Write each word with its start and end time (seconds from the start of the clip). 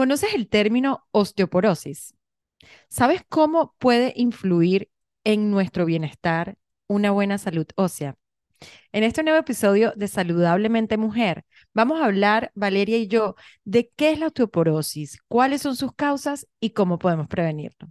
¿Conoces 0.00 0.32
el 0.32 0.48
término 0.48 1.06
osteoporosis? 1.10 2.14
¿Sabes 2.88 3.20
cómo 3.28 3.74
puede 3.76 4.14
influir 4.16 4.88
en 5.24 5.50
nuestro 5.50 5.84
bienestar 5.84 6.56
una 6.86 7.10
buena 7.10 7.36
salud 7.36 7.66
ósea? 7.74 8.16
En 8.92 9.04
este 9.04 9.22
nuevo 9.22 9.38
episodio 9.38 9.92
de 9.96 10.08
Saludablemente 10.08 10.96
Mujer, 10.96 11.44
vamos 11.74 12.00
a 12.00 12.06
hablar, 12.06 12.50
Valeria 12.54 12.96
y 12.96 13.08
yo, 13.08 13.34
de 13.64 13.90
qué 13.94 14.12
es 14.12 14.18
la 14.18 14.28
osteoporosis, 14.28 15.18
cuáles 15.28 15.60
son 15.60 15.76
sus 15.76 15.92
causas 15.92 16.48
y 16.60 16.70
cómo 16.70 16.98
podemos 16.98 17.28
prevenirlo. 17.28 17.90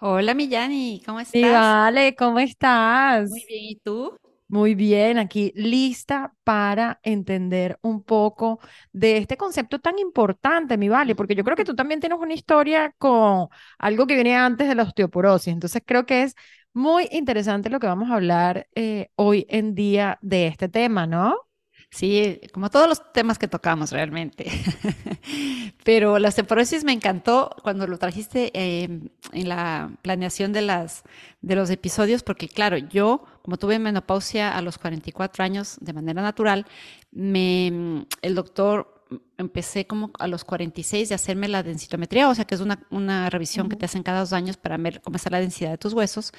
Hola, 0.00 0.34
Millani, 0.34 1.02
¿cómo 1.06 1.20
estás? 1.20 1.32
Sí, 1.32 1.50
vale, 1.50 2.14
¿cómo 2.16 2.38
estás? 2.38 3.30
Muy 3.30 3.44
bien, 3.46 3.64
¿y 3.64 3.76
tú? 3.76 4.18
Muy 4.50 4.74
bien, 4.74 5.18
aquí 5.18 5.52
lista 5.56 6.32
para 6.42 7.00
entender 7.02 7.78
un 7.82 8.02
poco 8.02 8.60
de 8.92 9.18
este 9.18 9.36
concepto 9.36 9.78
tan 9.78 9.98
importante, 9.98 10.78
mi 10.78 10.88
vale, 10.88 11.14
porque 11.14 11.34
yo 11.34 11.44
creo 11.44 11.54
que 11.56 11.66
tú 11.66 11.74
también 11.76 12.00
tienes 12.00 12.18
una 12.18 12.32
historia 12.32 12.94
con 12.96 13.48
algo 13.78 14.06
que 14.06 14.14
viene 14.14 14.34
antes 14.36 14.66
de 14.68 14.74
la 14.74 14.84
osteoporosis, 14.84 15.52
entonces 15.52 15.82
creo 15.84 16.06
que 16.06 16.22
es 16.22 16.34
muy 16.72 17.08
interesante 17.12 17.68
lo 17.68 17.78
que 17.78 17.86
vamos 17.88 18.10
a 18.10 18.14
hablar 18.14 18.68
eh, 18.74 19.10
hoy 19.16 19.44
en 19.50 19.74
día 19.74 20.18
de 20.22 20.46
este 20.46 20.68
tema, 20.70 21.06
¿no? 21.06 21.47
Sí, 21.90 22.40
como 22.52 22.70
todos 22.70 22.86
los 22.86 23.12
temas 23.12 23.38
que 23.38 23.48
tocamos 23.48 23.92
realmente. 23.92 24.46
Pero 25.84 26.18
la 26.18 26.28
osteoporosis 26.28 26.84
me 26.84 26.92
encantó 26.92 27.50
cuando 27.62 27.86
lo 27.86 27.98
trajiste 27.98 28.50
em, 28.52 29.08
en 29.32 29.48
la 29.48 29.90
planeación 30.02 30.52
de, 30.52 30.62
las, 30.62 31.02
de 31.40 31.56
los 31.56 31.70
episodios, 31.70 32.22
porque 32.22 32.46
claro, 32.48 32.76
yo, 32.76 33.24
como 33.42 33.56
tuve 33.56 33.78
menopausia 33.78 34.56
a 34.56 34.60
los 34.60 34.76
44 34.76 35.42
años 35.42 35.78
de 35.80 35.94
manera 35.94 36.20
natural, 36.20 36.66
me, 37.10 38.06
el 38.20 38.34
doctor 38.34 38.94
empecé 39.38 39.86
como 39.86 40.10
a 40.18 40.28
los 40.28 40.44
46 40.44 41.08
de 41.08 41.14
hacerme 41.14 41.48
la 41.48 41.62
densitometría, 41.62 42.28
o 42.28 42.34
sea 42.34 42.44
que 42.44 42.54
es 42.54 42.60
una, 42.60 42.86
una 42.90 43.30
revisión 43.30 43.70
que 43.70 43.76
te 43.76 43.86
hacen 43.86 44.02
cada 44.02 44.20
dos 44.20 44.34
años 44.34 44.58
para 44.58 44.76
ver 44.76 45.00
cómo 45.00 45.16
está 45.16 45.30
la 45.30 45.40
densidad 45.40 45.70
de 45.70 45.78
tus 45.78 45.94
huesos. 45.94 46.32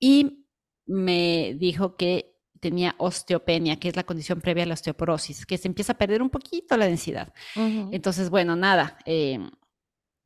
Y 0.00 0.44
me 0.86 1.54
dijo 1.58 1.96
que 1.96 2.37
tenía 2.60 2.94
osteopenia, 2.98 3.78
que 3.78 3.88
es 3.88 3.96
la 3.96 4.04
condición 4.04 4.40
previa 4.40 4.64
a 4.64 4.66
la 4.66 4.74
osteoporosis, 4.74 5.46
que 5.46 5.58
se 5.58 5.68
empieza 5.68 5.92
a 5.92 5.98
perder 5.98 6.22
un 6.22 6.30
poquito 6.30 6.76
la 6.76 6.86
densidad. 6.86 7.32
Entonces, 7.54 8.30
bueno, 8.30 8.56
nada, 8.56 8.98
eh, 9.06 9.38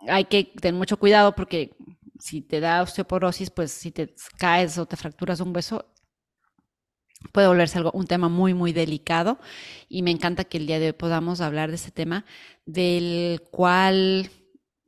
hay 0.09 0.25
que 0.25 0.45
tener 0.45 0.79
mucho 0.79 0.99
cuidado 0.99 1.35
porque 1.35 1.77
si 2.19 2.41
te 2.41 2.61
da 2.61 2.83
osteoporosis, 2.83 3.51
pues 3.51 3.73
si 3.73 3.91
te 3.91 4.15
caes 4.39 4.79
o 4.79 4.87
te 4.87 4.97
fracturas 4.97 5.41
un 5.41 5.55
hueso, 5.55 5.87
puede 7.33 7.47
volverse 7.47 7.79
algo, 7.79 7.91
un 7.93 8.07
tema 8.07 8.29
muy, 8.29 8.55
muy 8.55 8.73
delicado. 8.73 9.39
Y 9.89 10.03
me 10.03 10.11
encanta 10.11 10.45
que 10.45 10.59
el 10.59 10.67
día 10.67 10.79
de 10.79 10.87
hoy 10.87 10.93
podamos 10.93 11.41
hablar 11.41 11.71
de 11.71 11.77
ese 11.77 11.91
tema, 11.91 12.25
del 12.67 13.43
cual 13.51 14.31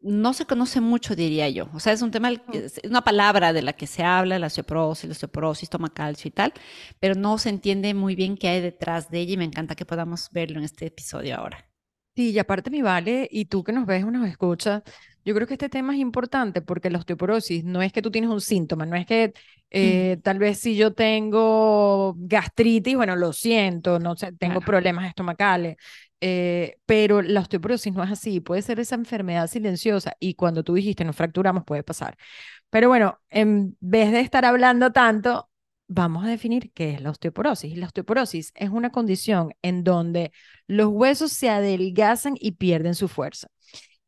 no 0.04 0.34
se 0.34 0.44
conoce 0.46 0.80
mucho, 0.80 1.16
diría 1.16 1.48
yo. 1.48 1.68
O 1.74 1.80
sea, 1.80 1.92
es 1.92 2.02
un 2.02 2.10
tema, 2.10 2.30
es 2.52 2.80
una 2.84 3.02
palabra 3.02 3.52
de 3.52 3.62
la 3.62 3.72
que 3.72 3.86
se 3.86 4.04
habla, 4.04 4.38
la 4.38 4.48
osteoporosis, 4.48 5.08
la 5.08 5.12
osteoporosis, 5.12 5.70
toma 5.70 5.92
calcio 5.92 6.28
y 6.28 6.32
tal, 6.32 6.52
pero 7.00 7.14
no 7.14 7.38
se 7.38 7.48
entiende 7.48 7.94
muy 7.94 8.14
bien 8.14 8.36
qué 8.36 8.48
hay 8.48 8.60
detrás 8.60 9.10
de 9.10 9.20
ella 9.20 9.32
y 9.34 9.36
me 9.38 9.44
encanta 9.44 9.74
que 9.74 9.86
podamos 9.86 10.30
verlo 10.30 10.58
en 10.58 10.64
este 10.64 10.86
episodio 10.86 11.36
ahora. 11.36 11.68
Sí, 12.14 12.30
y 12.30 12.38
aparte 12.38 12.70
mi 12.70 12.82
vale, 12.82 13.28
y 13.30 13.46
tú 13.46 13.64
que 13.64 13.72
nos 13.72 13.86
ves 13.86 14.04
o 14.04 14.10
nos 14.10 14.28
escuchas, 14.28 14.82
yo 15.24 15.34
creo 15.34 15.46
que 15.48 15.54
este 15.54 15.68
tema 15.68 15.94
es 15.94 16.00
importante 16.00 16.60
porque 16.62 16.90
la 16.90 16.98
osteoporosis 16.98 17.64
no 17.64 17.82
es 17.82 17.92
que 17.92 18.02
tú 18.02 18.10
tienes 18.10 18.30
un 18.30 18.40
síntoma, 18.40 18.86
no 18.86 18.94
es 18.94 19.06
que 19.06 19.32
eh, 19.70 20.18
tal 20.22 20.38
vez 20.38 20.58
si 20.58 20.76
yo 20.76 20.92
tengo 20.94 22.14
gastritis, 22.16 22.94
bueno, 22.94 23.16
lo 23.16 23.32
siento, 23.32 23.98
no 23.98 24.14
sé, 24.16 24.32
tengo 24.32 24.60
problemas 24.60 25.08
estomacales, 25.08 25.76
eh, 26.20 26.78
pero 26.86 27.22
la 27.22 27.40
osteoporosis 27.40 27.92
no 27.92 28.02
es 28.02 28.10
así, 28.10 28.40
puede 28.40 28.62
ser 28.62 28.80
esa 28.80 28.94
enfermedad 28.94 29.46
silenciosa 29.48 30.14
y 30.20 30.34
cuando 30.34 30.64
tú 30.64 30.74
dijiste 30.74 31.04
nos 31.04 31.16
fracturamos 31.16 31.64
puede 31.64 31.82
pasar. 31.82 32.16
Pero 32.70 32.88
bueno, 32.88 33.20
en 33.30 33.76
vez 33.80 34.12
de 34.12 34.20
estar 34.20 34.44
hablando 34.44 34.92
tanto, 34.92 35.50
vamos 35.88 36.24
a 36.24 36.28
definir 36.28 36.72
qué 36.72 36.94
es 36.94 37.02
la 37.02 37.10
osteoporosis. 37.10 37.76
La 37.76 37.86
osteoporosis 37.86 38.52
es 38.54 38.70
una 38.70 38.90
condición 38.90 39.54
en 39.62 39.84
donde 39.84 40.32
los 40.66 40.88
huesos 40.88 41.32
se 41.32 41.50
adelgazan 41.50 42.34
y 42.40 42.52
pierden 42.52 42.94
su 42.94 43.08
fuerza. 43.08 43.48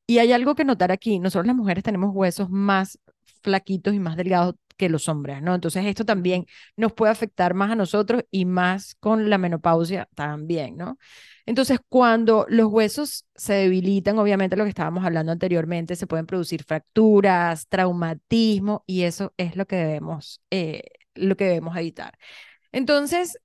Y 0.06 0.18
hay 0.18 0.32
algo 0.32 0.54
que 0.54 0.64
notar 0.64 0.92
aquí, 0.92 1.18
nosotros 1.18 1.46
las 1.46 1.56
mujeres 1.56 1.84
tenemos 1.84 2.10
huesos 2.14 2.48
más 2.50 2.98
flaquitos 3.42 3.94
y 3.94 3.98
más 3.98 4.16
delgados 4.16 4.54
que 4.76 4.88
los 4.88 5.08
hombres, 5.08 5.42
¿no? 5.42 5.54
Entonces 5.54 5.84
esto 5.86 6.04
también 6.04 6.46
nos 6.76 6.92
puede 6.92 7.12
afectar 7.12 7.54
más 7.54 7.70
a 7.70 7.74
nosotros 7.76 8.24
y 8.30 8.44
más 8.44 8.94
con 9.00 9.30
la 9.30 9.38
menopausia 9.38 10.08
también, 10.14 10.76
¿no? 10.76 10.98
Entonces, 11.46 11.78
cuando 11.88 12.44
los 12.48 12.66
huesos 12.66 13.24
se 13.36 13.54
debilitan, 13.54 14.18
obviamente 14.18 14.56
lo 14.56 14.64
que 14.64 14.70
estábamos 14.70 15.04
hablando 15.04 15.30
anteriormente, 15.32 15.94
se 15.96 16.06
pueden 16.08 16.26
producir 16.26 16.64
fracturas, 16.64 17.68
traumatismo, 17.68 18.82
y 18.86 19.02
eso 19.02 19.32
es 19.36 19.54
lo 19.56 19.66
que 19.66 19.76
debemos, 19.76 20.42
eh, 20.50 20.82
lo 21.14 21.36
que 21.36 21.44
debemos 21.44 21.76
evitar. 21.76 22.18
Entonces, 22.72 23.38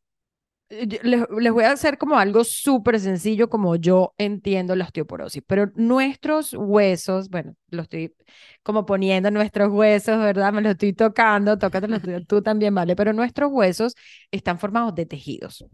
les, 0.72 1.52
voy 1.52 1.64
a 1.64 1.72
hacer 1.72 1.98
como 1.98 2.18
algo 2.18 2.44
súper 2.44 3.00
sencillo 3.00 3.50
como 3.50 3.76
yo 3.76 4.14
entiendo 4.18 4.76
la 4.76 4.86
osteoporosis, 4.86 5.44
pero 5.46 5.72
nuestros 5.76 6.54
huesos, 6.54 7.30
bueno, 7.30 7.56
lo 7.70 7.82
estoy 7.84 8.16
como 8.64 8.86
poniendo 8.86 9.30
nuestros 9.32 9.70
huesos, 9.70 10.18
¿verdad? 10.18 10.54
Me 10.54 10.62
lo 10.62 10.72
estoy 10.72 10.94
tocando, 10.94 11.58
tócatelo 11.58 12.00
tú 12.26 12.42
también, 12.44 12.74
¿vale? 12.74 12.96
Pero 12.96 13.12
nuestros 13.12 13.52
huesos 13.52 13.96
están 14.32 14.60
formados 14.60 14.96
de 14.96 15.06
tejidos. 15.06 15.66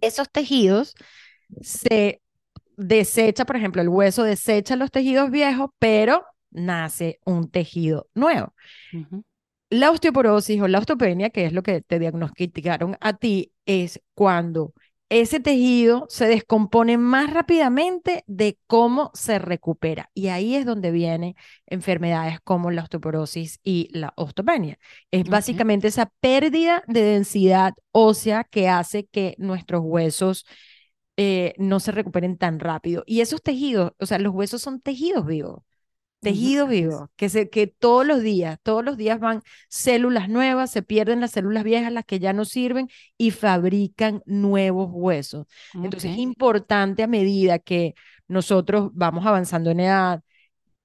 Esos 0.00 0.30
tejidos 0.30 0.94
se 1.60 2.22
desecha, 2.76 3.44
por 3.44 3.56
ejemplo, 3.56 3.82
el 3.82 3.88
hueso 3.88 4.22
desecha 4.22 4.76
los 4.76 4.90
tejidos 4.90 5.30
viejos, 5.30 5.70
pero 5.78 6.24
nace 6.50 7.20
un 7.24 7.50
tejido 7.50 8.08
nuevo. 8.14 8.54
La 9.74 9.90
osteoporosis 9.90 10.62
o 10.62 10.68
la 10.68 10.78
osteopenia, 10.78 11.30
que 11.30 11.46
es 11.46 11.52
lo 11.52 11.64
que 11.64 11.80
te 11.80 11.98
diagnosticaron 11.98 12.96
a 13.00 13.14
ti, 13.14 13.52
es 13.66 14.00
cuando 14.14 14.72
ese 15.08 15.40
tejido 15.40 16.06
se 16.08 16.28
descompone 16.28 16.96
más 16.96 17.32
rápidamente 17.32 18.22
de 18.28 18.56
cómo 18.68 19.10
se 19.14 19.40
recupera. 19.40 20.10
Y 20.14 20.28
ahí 20.28 20.54
es 20.54 20.64
donde 20.64 20.92
vienen 20.92 21.34
enfermedades 21.66 22.38
como 22.44 22.70
la 22.70 22.84
osteoporosis 22.84 23.58
y 23.64 23.88
la 23.90 24.12
osteopenia. 24.16 24.78
Es 25.10 25.24
básicamente 25.24 25.88
esa 25.88 26.06
pérdida 26.20 26.84
de 26.86 27.02
densidad 27.02 27.74
ósea 27.90 28.44
que 28.44 28.68
hace 28.68 29.06
que 29.06 29.34
nuestros 29.38 29.82
huesos 29.84 30.46
eh, 31.16 31.54
no 31.58 31.80
se 31.80 31.90
recuperen 31.90 32.38
tan 32.38 32.60
rápido. 32.60 33.02
Y 33.06 33.22
esos 33.22 33.42
tejidos, 33.42 33.90
o 33.98 34.06
sea, 34.06 34.20
los 34.20 34.32
huesos 34.32 34.62
son 34.62 34.80
tejidos 34.80 35.26
vivos, 35.26 35.64
tejidos 36.24 36.68
vivos, 36.68 37.08
que, 37.16 37.28
se, 37.28 37.48
que 37.50 37.68
todos 37.68 38.06
los 38.06 38.22
días, 38.22 38.58
todos 38.64 38.84
los 38.84 38.96
días 38.96 39.20
van 39.20 39.42
células 39.68 40.28
nuevas, 40.28 40.72
se 40.72 40.82
pierden 40.82 41.20
las 41.20 41.32
células 41.32 41.64
viejas, 41.64 41.92
las 41.92 42.04
que 42.04 42.18
ya 42.18 42.32
no 42.32 42.44
sirven, 42.44 42.88
y 43.16 43.30
fabrican 43.30 44.22
nuevos 44.26 44.88
huesos. 44.92 45.46
Entonces 45.74 46.12
es 46.12 46.18
importante 46.18 47.02
a 47.04 47.06
medida 47.06 47.58
que 47.60 47.94
nosotros 48.28 48.90
vamos 48.94 49.26
avanzando 49.26 49.70
en 49.70 49.80
edad, 49.80 50.22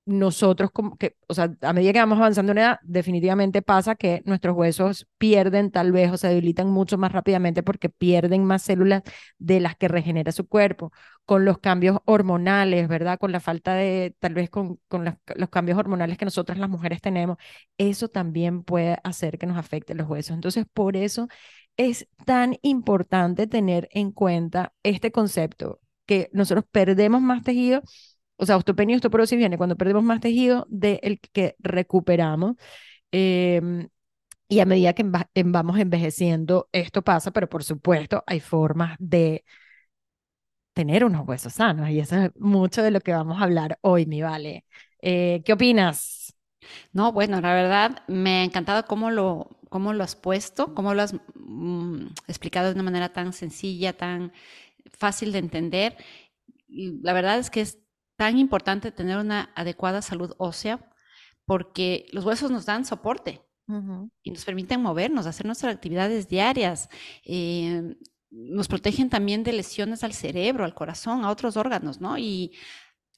nosotros, 0.09 0.72
como 0.72 0.97
que, 0.97 1.16
o 1.28 1.34
sea, 1.34 1.53
a 1.62 1.74
medida 1.74 1.94
que 1.94 2.00
vamos 2.00 2.18
avanzando 2.18 2.52
en 2.52 2.59
edad, 2.59 2.80
definitivamente 2.84 3.62
pasa 3.62 3.96
que 3.96 4.22
nuestros 4.25 4.56
huesos 4.56 5.08
pierden 5.18 5.72
tal 5.72 5.92
vez 5.92 6.12
o 6.12 6.18
se 6.18 6.28
debilitan 6.28 6.70
mucho 6.70 6.97
más 6.97 7.12
rápidamente 7.12 7.64
porque 7.64 7.90
pierden 7.90 8.44
más 8.46 8.64
células 8.64 9.03
de 9.38 9.59
las 9.59 9.75
que 9.75 9.88
regenera 9.88 10.31
su 10.31 10.48
cuerpo. 10.48 10.92
Con 11.25 11.46
los 11.46 11.60
cambios 11.60 12.00
hormonales, 12.06 12.88
¿verdad? 12.88 13.19
Con 13.19 13.31
la 13.31 13.39
falta 13.39 13.75
de, 13.75 14.16
tal 14.19 14.34
vez 14.34 14.50
con, 14.50 14.80
con 14.88 15.06
los 15.36 15.50
cambios 15.50 15.78
hormonales 15.78 16.18
que 16.18 16.25
nosotras 16.25 16.57
las 16.57 16.69
mujeres 16.69 17.01
tenemos, 17.01 17.38
eso 17.78 18.07
también 18.10 18.63
puede 18.63 18.98
hacer 19.04 19.38
que 19.38 19.45
nos 19.45 19.57
afecte 19.57 19.94
los 19.94 20.07
huesos. 20.10 20.36
Entonces, 20.36 20.66
por 20.74 20.98
eso 20.98 21.28
es 21.78 22.07
tan 22.25 22.57
importante 22.62 23.48
tener 23.48 23.88
en 23.92 24.12
cuenta 24.12 24.74
este 24.84 25.12
concepto, 25.12 25.80
que 26.06 26.30
nosotros 26.34 26.66
perdemos 26.72 27.22
más 27.22 27.44
tejido 27.44 27.84
o 28.39 28.45
sea, 28.45 28.57
osteopenia 28.57 28.94
y 28.94 28.97
osteoporosis 28.97 29.38
viene 29.38 29.57
cuando 29.57 29.75
perdemos 29.75 30.03
más 30.03 30.21
tejido 30.21 30.65
del 30.69 31.19
que 31.33 31.56
recuperamos. 31.59 32.56
Em, 33.12 33.89
y 34.50 34.59
a 34.62 34.65
medida 34.65 34.94
que 34.94 35.06
vamos 35.45 35.80
envejeciendo, 35.80 36.69
esto 36.71 37.03
pasa, 37.03 37.31
pero 37.31 37.50
por 37.50 37.63
supuesto 37.63 38.24
hay 38.27 38.39
formas 38.39 38.97
de 39.00 39.45
tener 40.74 41.03
unos 41.03 41.27
huesos 41.27 41.53
sanos 41.53 41.89
y 41.89 42.00
eso 42.00 42.15
es 42.15 42.31
mucho 42.38 42.81
de 42.83 42.91
lo 42.91 43.01
que 43.01 43.12
vamos 43.13 43.39
a 43.39 43.44
hablar 43.44 43.77
hoy, 43.81 44.06
mi 44.06 44.21
Vale. 44.21 44.65
Eh, 45.01 45.41
¿Qué 45.45 45.53
opinas? 45.53 46.33
No, 46.94 47.12
bueno, 47.12 47.41
la 47.41 47.53
verdad 47.53 48.03
me 48.07 48.39
ha 48.39 48.44
encantado 48.44 48.86
cómo 48.86 49.12
lo, 49.12 49.59
cómo 49.69 49.94
lo 49.94 50.03
has 50.03 50.15
puesto, 50.15 50.74
cómo 50.75 50.94
lo 50.94 51.01
has 51.01 51.13
mm, 51.36 52.07
explicado 52.27 52.68
de 52.68 52.74
una 52.75 52.83
manera 52.83 53.09
tan 53.13 53.33
sencilla, 53.33 53.94
tan 53.97 54.31
fácil 54.91 55.31
de 55.31 55.39
entender. 55.39 55.97
Y 56.68 57.01
la 57.01 57.13
verdad 57.13 57.39
es 57.39 57.50
que 57.50 57.62
es 57.62 57.80
tan 58.19 58.38
importante 58.38 58.92
tener 58.92 59.18
una 59.18 59.54
adecuada 59.56 60.01
salud 60.01 60.33
ósea 60.39 60.92
porque 61.45 62.06
los 62.12 62.25
huesos 62.25 62.51
nos 62.51 62.66
dan 62.66 62.83
soporte. 62.83 63.42
y 64.24 64.31
nos 64.31 64.45
permiten 64.45 64.81
movernos, 64.81 65.27
hacer 65.27 65.45
nuestras 65.45 65.74
actividades 65.74 66.27
diarias. 66.27 66.89
Eh, 67.24 67.95
nos 68.31 68.68
protegen 68.68 69.10
también 69.10 69.44
de 69.44 69.54
lesiones 69.54 70.04
al 70.04 70.13
cerebro, 70.13 70.66
al 70.66 70.74
corazón, 70.74 71.24
a 71.24 71.30
otros 71.30 71.56
órganos, 71.56 72.01
¿no? 72.01 72.18
Y 72.18 72.57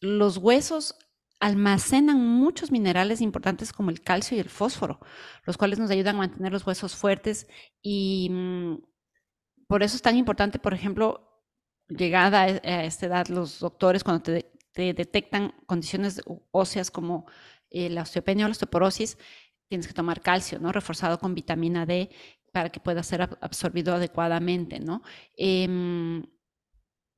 los 0.01 0.37
huesos 0.37 0.95
almacenan 1.39 2.19
muchos 2.19 2.69
minerales 2.69 3.21
importantes 3.21 3.71
como 3.73 3.89
el 3.89 4.01
calcio 4.01 4.35
y 4.37 4.41
el 4.41 4.49
fósforo, 4.49 4.99
los 5.45 5.57
cuales 5.57 5.79
nos 5.79 5.89
ayudan 5.89 6.15
a 6.15 6.19
mantener 6.19 6.51
los 6.51 6.67
huesos 6.67 6.95
fuertes 6.95 7.47
y 7.81 8.29
mm, 8.29 8.75
por 9.67 9.83
eso 9.83 9.95
es 9.95 10.01
tan 10.01 10.17
importante, 10.17 10.59
por 10.59 10.73
ejemplo, 10.73 11.41
llegada 11.87 12.49
e, 12.49 12.59
a 12.63 12.83
esta 12.83 13.05
edad, 13.05 13.27
los 13.29 13.59
doctores 13.59 14.03
cuando 14.03 14.23
te, 14.23 14.51
detectan 14.73 15.53
condiciones 15.65 16.21
óseas 16.51 16.91
como 16.91 17.25
eh, 17.69 17.89
la 17.89 18.03
osteopenia 18.03 18.45
o 18.45 18.47
la 18.47 18.53
osteoporosis, 18.53 19.17
tienes 19.67 19.87
que 19.87 19.93
tomar 19.93 20.21
calcio, 20.21 20.59
¿no? 20.59 20.71
Reforzado 20.71 21.19
con 21.19 21.33
vitamina 21.35 21.85
D 21.85 22.09
para 22.51 22.69
que 22.69 22.79
pueda 22.79 23.03
ser 23.03 23.21
absorbido 23.21 23.95
adecuadamente, 23.95 24.79
¿no? 24.79 25.01
Em, 25.37 26.23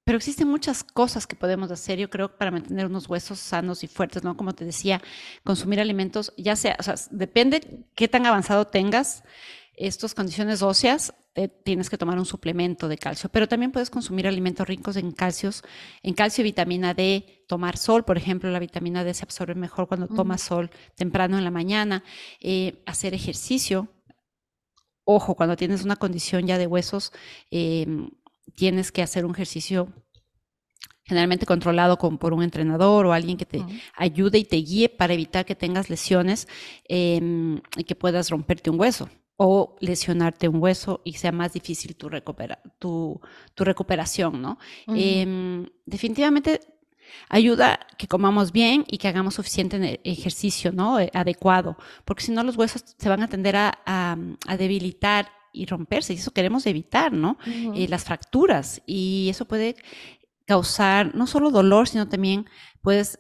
pero 0.06 0.18
existen 0.18 0.48
muchas 0.50 0.84
cosas 0.84 1.26
que 1.26 1.36
podemos 1.36 1.72
hacer, 1.72 1.98
yo 1.98 2.10
creo, 2.10 2.38
para 2.38 2.52
mantener 2.52 2.88
unos 2.88 3.08
huesos 3.08 3.40
sanos 3.40 3.84
y 3.84 3.88
fuertes, 3.88 4.24
¿no? 4.24 4.36
Como 4.36 4.54
te 4.54 4.66
decía, 4.66 5.02
consumir 5.44 5.80
alimentos, 5.80 6.34
ya 6.38 6.56
sea, 6.56 6.76
o 6.80 6.84
sea, 6.84 6.96
depende 7.10 7.86
qué 7.96 8.08
tan 8.08 8.26
avanzado 8.26 8.68
tengas 8.68 9.24
estas 9.76 10.14
condiciones 10.14 10.62
óseas, 10.62 11.14
tienes 11.64 11.90
que 11.90 11.98
tomar 11.98 12.20
un 12.20 12.26
suplemento 12.26 12.88
de 12.88 12.98
calcio, 12.98 13.30
pero 13.30 13.48
también 13.48 13.72
puedes 13.72 13.90
consumir 13.90 14.28
alimentos 14.28 14.68
ricos 14.68 14.98
en 14.98 15.12
calcios, 15.12 15.64
en 16.04 16.14
calcio 16.14 16.42
y 16.42 16.46
vitamina 16.46 16.94
D, 16.94 17.46
tomar 17.48 17.78
sol, 17.78 18.06
por 18.06 18.18
ejemplo, 18.18 18.52
la 18.52 18.60
vitamina 18.60 19.04
D 19.04 19.14
se 19.14 19.24
absorbe 19.24 19.56
mejor 19.56 19.88
cuando 19.88 20.08
tomas 20.08 20.42
sol 20.42 20.70
temprano 20.96 21.38
en 21.38 21.44
la 21.44 21.52
mañana, 21.52 22.04
eh, 22.40 22.84
hacer 22.86 23.16
ejercicio. 23.16 23.88
Ojo, 25.06 25.36
cuando 25.36 25.56
tienes 25.56 25.84
una 25.84 25.96
condición 25.96 26.46
ya 26.46 26.58
de 26.58 26.68
huesos, 26.68 27.12
em, 27.50 28.12
tienes 28.56 28.92
que 28.92 29.02
hacer 29.02 29.26
un 29.26 29.32
ejercicio 29.32 29.92
generalmente 31.04 31.46
controlado 31.46 31.98
con, 31.98 32.18
por 32.18 32.34
un 32.34 32.44
entrenador 32.44 33.06
o 33.08 33.12
alguien 33.12 33.38
que 33.38 33.46
te 33.46 33.66
ayude 33.96 34.38
y 34.38 34.46
te 34.46 34.58
guíe 34.58 34.88
para 34.88 35.14
evitar 35.14 35.46
que 35.46 35.56
tengas 35.56 35.90
lesiones 35.90 36.48
em, 36.88 37.60
y 37.76 37.84
que 37.84 37.96
puedas 37.96 38.30
romperte 38.30 38.70
un 38.70 38.80
hueso 38.80 39.10
o 39.38 39.76
lesionarte 39.80 40.48
un 40.48 40.62
hueso 40.62 41.02
y 41.04 41.14
sea 41.14 41.32
más 41.32 41.54
difícil 41.54 41.96
tu, 41.96 42.10
recupera, 42.10 42.62
tu, 42.80 43.20
tu 43.56 43.64
recuperación, 43.64 44.42
¿no? 44.42 44.60
Em, 44.88 45.66
definitivamente 45.86 46.62
ayuda 47.30 47.80
que 47.98 48.08
comamos 48.08 48.52
bien 48.52 48.86
y 48.88 48.98
que 48.98 49.08
hagamos 49.08 49.36
suficiente 49.36 50.00
ejercicio, 50.04 50.72
¿no? 50.72 51.00
Eh, 51.00 51.10
adecuado, 51.14 51.78
porque 52.06 52.24
si 52.24 52.32
no 52.32 52.44
los 52.44 52.58
huesos 52.58 52.84
se 52.98 53.10
van 53.10 53.24
a 53.24 53.28
tender 53.28 53.56
a, 53.56 53.80
a, 53.86 54.58
debilitar 54.58 55.30
y 55.52 55.66
romperse, 55.66 56.14
y 56.14 56.18
eso 56.18 56.32
queremos 56.32 56.66
evitar, 56.66 57.12
¿no? 57.12 57.38
Eh, 57.46 57.88
las 57.88 58.04
fracturas, 58.04 58.82
y 58.86 59.28
eso 59.30 59.46
puede 59.46 59.76
causar 60.46 61.16
no 61.16 61.28
solo 61.28 61.52
dolor, 61.52 61.88
sino 61.88 62.08
también 62.08 62.46
puedes 62.82 63.20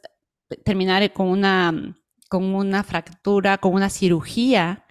terminar 0.63 1.12
con 1.13 1.27
una, 1.27 1.95
con 2.30 2.44
una 2.44 2.83
fractura, 2.83 3.57
con 3.57 3.74
una 3.74 3.89
cirugía 3.89 4.82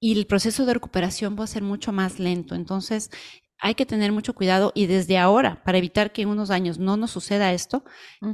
y 0.00 0.18
el 0.18 0.26
proceso 0.26 0.64
de 0.64 0.74
recuperación 0.74 1.36
va 1.38 1.44
a 1.44 1.46
ser 1.46 1.62
mucho 1.62 1.92
más 1.92 2.18
lento. 2.18 2.54
Entonces, 2.54 3.10
hay 3.58 3.74
que 3.74 3.86
tener 3.86 4.12
mucho 4.12 4.34
cuidado 4.34 4.72
y 4.74 4.86
desde 4.86 5.18
ahora, 5.18 5.62
para 5.64 5.78
evitar 5.78 6.12
que 6.12 6.22
en 6.22 6.28
unos 6.28 6.50
años 6.50 6.78
no 6.78 6.96
nos 6.96 7.10
suceda 7.10 7.52
esto, 7.52 7.84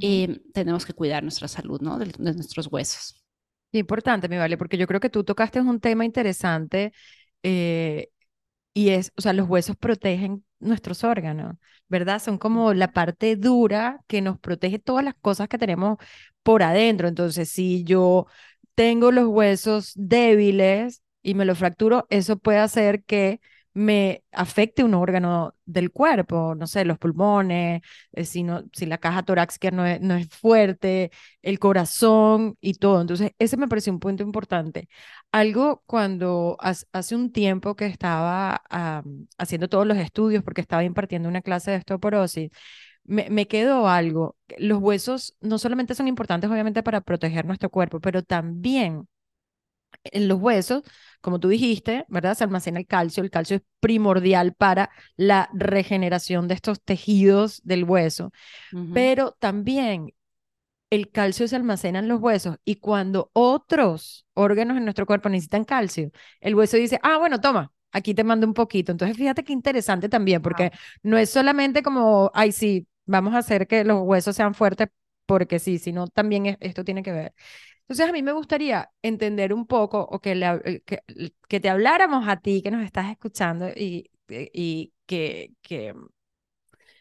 eh, 0.00 0.40
tenemos 0.54 0.86
que 0.86 0.94
cuidar 0.94 1.22
nuestra 1.24 1.48
salud, 1.48 1.80
¿no? 1.80 1.98
De, 1.98 2.12
nuestros 2.18 2.68
huesos. 2.70 3.24
Importante, 3.72 4.28
mi 4.28 4.36
vale, 4.36 4.56
porque 4.56 4.78
yo 4.78 4.86
creo 4.86 5.00
que 5.00 5.10
tú 5.10 5.24
tocaste 5.24 5.60
un 5.60 5.80
tema 5.80 6.04
interesante 6.04 6.92
eh, 7.42 8.08
y 8.72 8.90
es, 8.90 9.12
o 9.16 9.20
sea, 9.20 9.32
los 9.32 9.48
huesos 9.48 9.76
protegen 9.76 10.44
nuestros 10.60 11.04
órganos, 11.04 11.56
¿verdad? 11.88 12.20
Son 12.22 12.38
como 12.38 12.72
la 12.74 12.92
parte 12.92 13.36
dura 13.36 14.00
que 14.06 14.22
nos 14.22 14.38
protege 14.38 14.78
todas 14.78 15.04
las 15.04 15.14
cosas 15.16 15.48
que 15.48 15.58
tenemos 15.58 15.98
por 16.42 16.62
adentro. 16.62 17.08
Entonces, 17.08 17.48
si 17.50 17.84
yo 17.84 18.26
tengo 18.74 19.10
los 19.12 19.26
huesos 19.28 19.92
débiles, 19.96 21.02
y 21.26 21.34
me 21.34 21.44
lo 21.44 21.54
fracturo, 21.56 22.06
eso 22.10 22.36
puede 22.38 22.58
hacer 22.58 23.02
que 23.04 23.40
me 23.74 24.22
afecte 24.32 24.84
un 24.84 24.94
órgano 24.94 25.54
del 25.66 25.90
cuerpo, 25.92 26.54
no 26.54 26.66
sé, 26.68 26.84
los 26.84 26.98
pulmones, 26.98 27.82
eh, 28.12 28.24
si, 28.24 28.42
no, 28.44 28.62
si 28.72 28.86
la 28.86 28.98
caja 28.98 29.22
torácica 29.24 29.70
no 29.72 29.84
es, 29.84 30.00
no 30.00 30.14
es 30.14 30.28
fuerte, 30.28 31.10
el 31.42 31.58
corazón 31.58 32.56
y 32.60 32.74
todo. 32.74 33.00
Entonces, 33.02 33.32
ese 33.38 33.56
me 33.56 33.68
pareció 33.68 33.92
un 33.92 33.98
punto 34.00 34.22
importante. 34.22 34.88
Algo 35.32 35.82
cuando 35.86 36.56
hace 36.60 37.16
un 37.16 37.32
tiempo 37.32 37.74
que 37.76 37.86
estaba 37.86 38.62
haciendo 39.38 39.68
todos 39.68 39.86
los 39.86 39.98
estudios, 39.98 40.42
porque 40.44 40.60
estaba 40.60 40.84
impartiendo 40.84 41.28
una 41.28 41.42
clase 41.42 41.70
de 41.72 41.78
osteoporosis, 41.78 42.50
me, 43.04 43.28
me 43.30 43.46
quedó 43.48 43.88
algo. 43.88 44.36
Los 44.58 44.78
huesos 44.80 45.36
no 45.40 45.58
solamente 45.58 45.94
son 45.94 46.08
importantes, 46.08 46.50
obviamente, 46.50 46.82
para 46.82 47.00
proteger 47.00 47.44
nuestro 47.46 47.70
cuerpo, 47.70 48.00
pero 48.00 48.22
también 48.22 49.08
en 50.04 50.28
los 50.28 50.40
huesos, 50.40 50.82
como 51.20 51.40
tú 51.40 51.48
dijiste, 51.48 52.04
¿verdad? 52.08 52.34
Se 52.36 52.44
almacena 52.44 52.78
el 52.78 52.86
calcio. 52.86 53.22
El 53.22 53.30
calcio 53.30 53.56
es 53.56 53.62
primordial 53.80 54.54
para 54.54 54.90
la 55.16 55.48
regeneración 55.52 56.48
de 56.48 56.54
estos 56.54 56.82
tejidos 56.82 57.60
del 57.64 57.84
hueso, 57.84 58.32
pero 58.92 59.32
también 59.38 60.12
el 60.90 61.10
calcio 61.10 61.48
se 61.48 61.56
almacena 61.56 61.98
en 61.98 62.08
los 62.08 62.20
huesos 62.20 62.58
y 62.64 62.76
cuando 62.76 63.30
otros 63.32 64.26
órganos 64.34 64.76
en 64.76 64.84
nuestro 64.84 65.06
cuerpo 65.06 65.28
necesitan 65.28 65.64
calcio, 65.64 66.10
el 66.40 66.54
hueso 66.54 66.76
dice, 66.76 67.00
ah, 67.02 67.18
bueno, 67.18 67.40
toma, 67.40 67.72
aquí 67.92 68.14
te 68.14 68.24
mando 68.24 68.46
un 68.46 68.54
poquito. 68.54 68.92
Entonces, 68.92 69.16
fíjate 69.16 69.42
qué 69.44 69.52
interesante 69.52 70.08
también, 70.08 70.42
porque 70.42 70.70
no 71.02 71.18
es 71.18 71.30
solamente 71.30 71.82
como, 71.82 72.30
ay, 72.34 72.52
sí, 72.52 72.86
vamos 73.04 73.34
a 73.34 73.38
hacer 73.38 73.66
que 73.66 73.84
los 73.84 74.02
huesos 74.02 74.36
sean 74.36 74.54
fuertes 74.54 74.88
porque 75.26 75.58
sí, 75.58 75.78
sino 75.78 76.06
también 76.06 76.56
esto 76.60 76.84
tiene 76.84 77.02
que 77.02 77.12
ver. 77.12 77.34
Entonces 77.86 78.08
a 78.08 78.12
mí 78.12 78.22
me 78.22 78.32
gustaría 78.32 78.90
entender 79.00 79.54
un 79.54 79.66
poco 79.66 80.00
o 80.00 80.20
que, 80.20 80.32
eh, 80.64 80.82
que, 81.48 81.60
te 81.60 81.70
habláramos 81.70 82.26
a 82.26 82.40
ti 82.40 82.60
que 82.60 82.72
nos 82.72 82.84
estás 82.84 83.10
escuchando 83.12 83.68
y, 83.68 84.10
eh, 84.28 84.50
y 84.52 84.92
que, 85.06 85.52
que, 85.62 85.94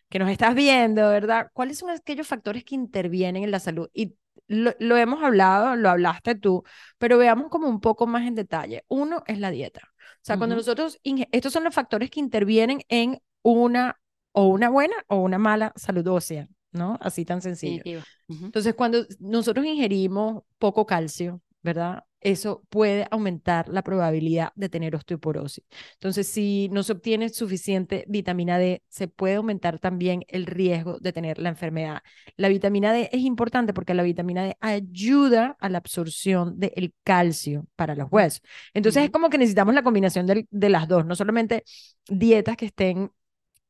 que 0.09 0.19
nos 0.19 0.29
estás 0.29 0.53
viendo, 0.53 1.09
¿verdad? 1.09 1.49
¿Cuáles 1.53 1.79
son 1.79 1.89
aquellos 1.89 2.27
factores 2.27 2.63
que 2.63 2.75
intervienen 2.75 3.43
en 3.43 3.51
la 3.51 3.59
salud? 3.59 3.89
Y 3.93 4.15
lo, 4.47 4.75
lo, 4.79 4.95
hemos 4.97 5.23
hablado, 5.23 5.75
lo 5.75 5.89
hablaste 5.89 6.35
tú, 6.35 6.63
pero 6.99 7.17
veamos 7.17 7.49
como 7.49 7.67
un 7.67 7.81
poco 7.81 8.05
más 8.05 8.27
en 8.27 8.35
detalle. 8.35 8.85
Uno 8.87 9.23
es 9.25 9.39
la 9.39 9.49
dieta. 9.49 9.81
O 9.81 10.25
sea, 10.25 10.37
cuando 10.37 10.55
nosotros, 10.55 10.99
estos 11.03 11.51
son 11.51 11.63
los 11.63 11.73
factores 11.73 12.11
que 12.11 12.19
intervienen 12.19 12.81
en 12.89 13.19
una 13.41 13.99
o 14.31 14.47
una 14.47 14.69
buena 14.69 14.95
o 15.07 15.17
una 15.17 15.39
mala 15.39 15.73
salud 15.75 16.05
ósea. 16.07 16.47
¿No? 16.75 16.97
Así 17.01 17.25
tan 17.25 17.41
sencillo. 17.41 17.81
Entonces, 18.27 18.73
cuando 18.75 19.05
nosotros 19.19 19.65
ingerimos 19.65 20.43
poco 20.59 20.85
calcio, 20.85 21.41
¿verdad? 21.63 22.03
Eso 22.21 22.63
puede 22.69 23.07
aumentar 23.11 23.69
la 23.69 23.83
probabilidad 23.83 24.51
de 24.55 24.67
tener 24.67 24.95
osteoporosis. 24.95 25.63
Entonces, 25.93 26.27
si 26.27 26.69
no 26.71 26.81
se 26.81 26.93
obtiene 26.93 27.29
suficiente 27.29 28.03
vitamina 28.07 28.57
D, 28.57 28.81
se 28.87 29.07
puede 29.07 29.35
aumentar 29.35 29.77
también 29.79 30.25
el 30.27 30.47
riesgo 30.47 30.97
de 30.99 31.13
tener 31.13 31.37
la 31.37 31.49
enfermedad. 31.49 32.01
La 32.35 32.49
vitamina 32.49 32.93
D 32.93 33.09
es 33.11 33.21
importante 33.21 33.73
porque 33.73 33.93
la 33.93 34.01
vitamina 34.01 34.43
D 34.43 34.57
ayuda 34.59 35.55
a 35.59 35.69
la 35.69 35.77
absorción 35.77 36.59
del 36.59 36.93
calcio 37.03 37.67
para 37.75 37.95
los 37.95 38.11
huesos. 38.11 38.41
Entonces, 38.73 39.03
es 39.03 39.09
como 39.11 39.29
que 39.29 39.37
necesitamos 39.37 39.75
la 39.75 39.83
combinación 39.83 40.25
de 40.25 40.69
las 40.69 40.87
dos, 40.87 41.05
no 41.05 41.15
solamente 41.15 41.63
dietas 42.07 42.57
que 42.57 42.65
estén 42.67 43.11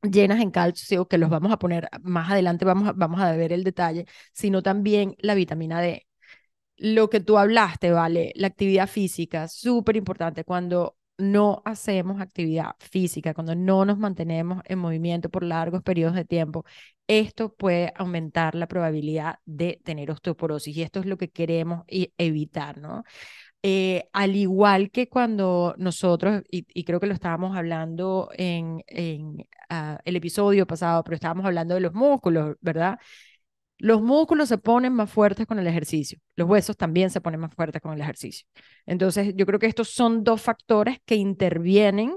llenas 0.02 0.40
en 0.40 0.50
calcio, 0.50 1.06
que 1.08 1.18
los 1.18 1.30
vamos 1.30 1.52
a 1.52 1.58
poner 1.58 1.88
más 2.02 2.30
adelante, 2.30 2.64
vamos 2.64 2.88
a, 2.88 2.92
vamos 2.92 3.20
a 3.20 3.32
ver 3.36 3.52
el 3.52 3.64
detalle, 3.64 4.06
sino 4.32 4.62
también 4.62 5.16
la 5.18 5.34
vitamina 5.34 5.80
D. 5.80 6.06
Lo 6.76 7.08
que 7.10 7.20
tú 7.20 7.38
hablaste, 7.38 7.90
¿vale? 7.90 8.32
La 8.36 8.48
actividad 8.48 8.88
física, 8.88 9.48
súper 9.48 9.96
importante. 9.96 10.44
Cuando 10.44 10.96
no 11.18 11.62
hacemos 11.64 12.20
actividad 12.20 12.72
física, 12.80 13.32
cuando 13.34 13.54
no 13.54 13.84
nos 13.86 13.98
mantenemos 13.98 14.62
en 14.66 14.78
movimiento 14.78 15.30
por 15.30 15.42
largos 15.42 15.82
periodos 15.82 16.14
de 16.14 16.26
tiempo, 16.26 16.64
esto 17.06 17.54
puede 17.54 17.92
aumentar 17.96 18.54
la 18.54 18.66
probabilidad 18.68 19.38
de 19.46 19.80
tener 19.84 20.10
osteoporosis 20.10 20.76
y 20.76 20.82
esto 20.82 21.00
es 21.00 21.06
lo 21.06 21.16
que 21.16 21.30
queremos 21.30 21.84
evitar, 21.88 22.78
¿no? 22.78 23.04
Eh, 23.68 24.08
al 24.12 24.36
igual 24.36 24.92
que 24.92 25.08
cuando 25.08 25.74
nosotros, 25.76 26.42
y, 26.48 26.84
creo 26.84 27.00
que 27.00 27.08
lo 27.08 27.14
estábamos 27.14 27.56
hablando 27.56 28.30
en, 28.34 28.84
ah, 29.68 29.98
el 30.04 30.14
episodio 30.14 30.68
pasado, 30.68 31.02
pero 31.02 31.16
estábamos 31.16 31.44
hablando 31.44 31.74
de 31.74 31.80
los 31.80 31.92
músculos, 31.92 32.56
¿verdad? 32.60 33.00
Los 33.78 34.02
músculos 34.02 34.48
se 34.50 34.58
ponen 34.58 34.92
más 34.94 35.10
fuertes 35.10 35.46
con 35.46 35.58
el 35.58 35.66
ejercicio, 35.66 36.20
los 36.36 36.48
huesos 36.48 36.76
también 36.76 37.10
se 37.10 37.20
ponen 37.20 37.40
más 37.40 37.54
fuertes 37.54 37.82
con 37.82 37.92
el 37.94 38.00
ejercicio. 38.00 38.46
Entonces, 38.86 39.34
yo 39.36 39.46
creo 39.46 39.58
que 39.58 39.66
estos 39.66 39.90
son 39.90 40.22
dos 40.24 40.42
factores 40.42 40.98
que 41.04 41.16
intervienen 41.16 42.16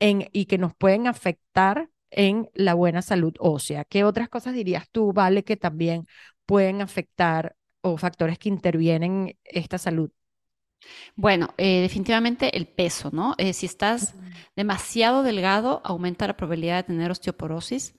en, 0.00 0.28
y 0.32 0.46
que 0.46 0.58
nos 0.58 0.74
pueden 0.76 1.08
afectar 1.08 1.90
en 2.10 2.48
la 2.54 2.74
buena 2.74 3.02
salud 3.02 3.34
ósea. 3.40 3.84
¿Qué 3.84 4.04
otras 4.04 4.28
cosas 4.28 4.54
dirías 4.54 4.88
tú, 4.92 5.12
Vale, 5.12 5.44
que 5.44 5.56
también 5.56 6.06
pueden 6.46 6.80
afectar 6.82 7.56
o 7.80 7.96
factores 7.98 8.38
que 8.38 8.48
intervienen 8.50 9.36
esta 9.44 9.78
salud 9.78 10.10
Bueno, 11.16 11.54
eh, 11.58 11.80
definitivamente 11.80 12.56
el 12.56 12.66
peso, 12.66 13.10
¿no? 13.12 13.34
Eh, 13.38 13.52
si 13.52 13.66
estás 13.66 14.14
demasiado 14.54 15.22
delgado, 15.22 15.80
aumenta 15.84 16.26
la 16.26 16.36
probabilidad 16.36 16.76
de 16.76 16.82
tener 16.84 17.10
osteoporosis, 17.10 17.94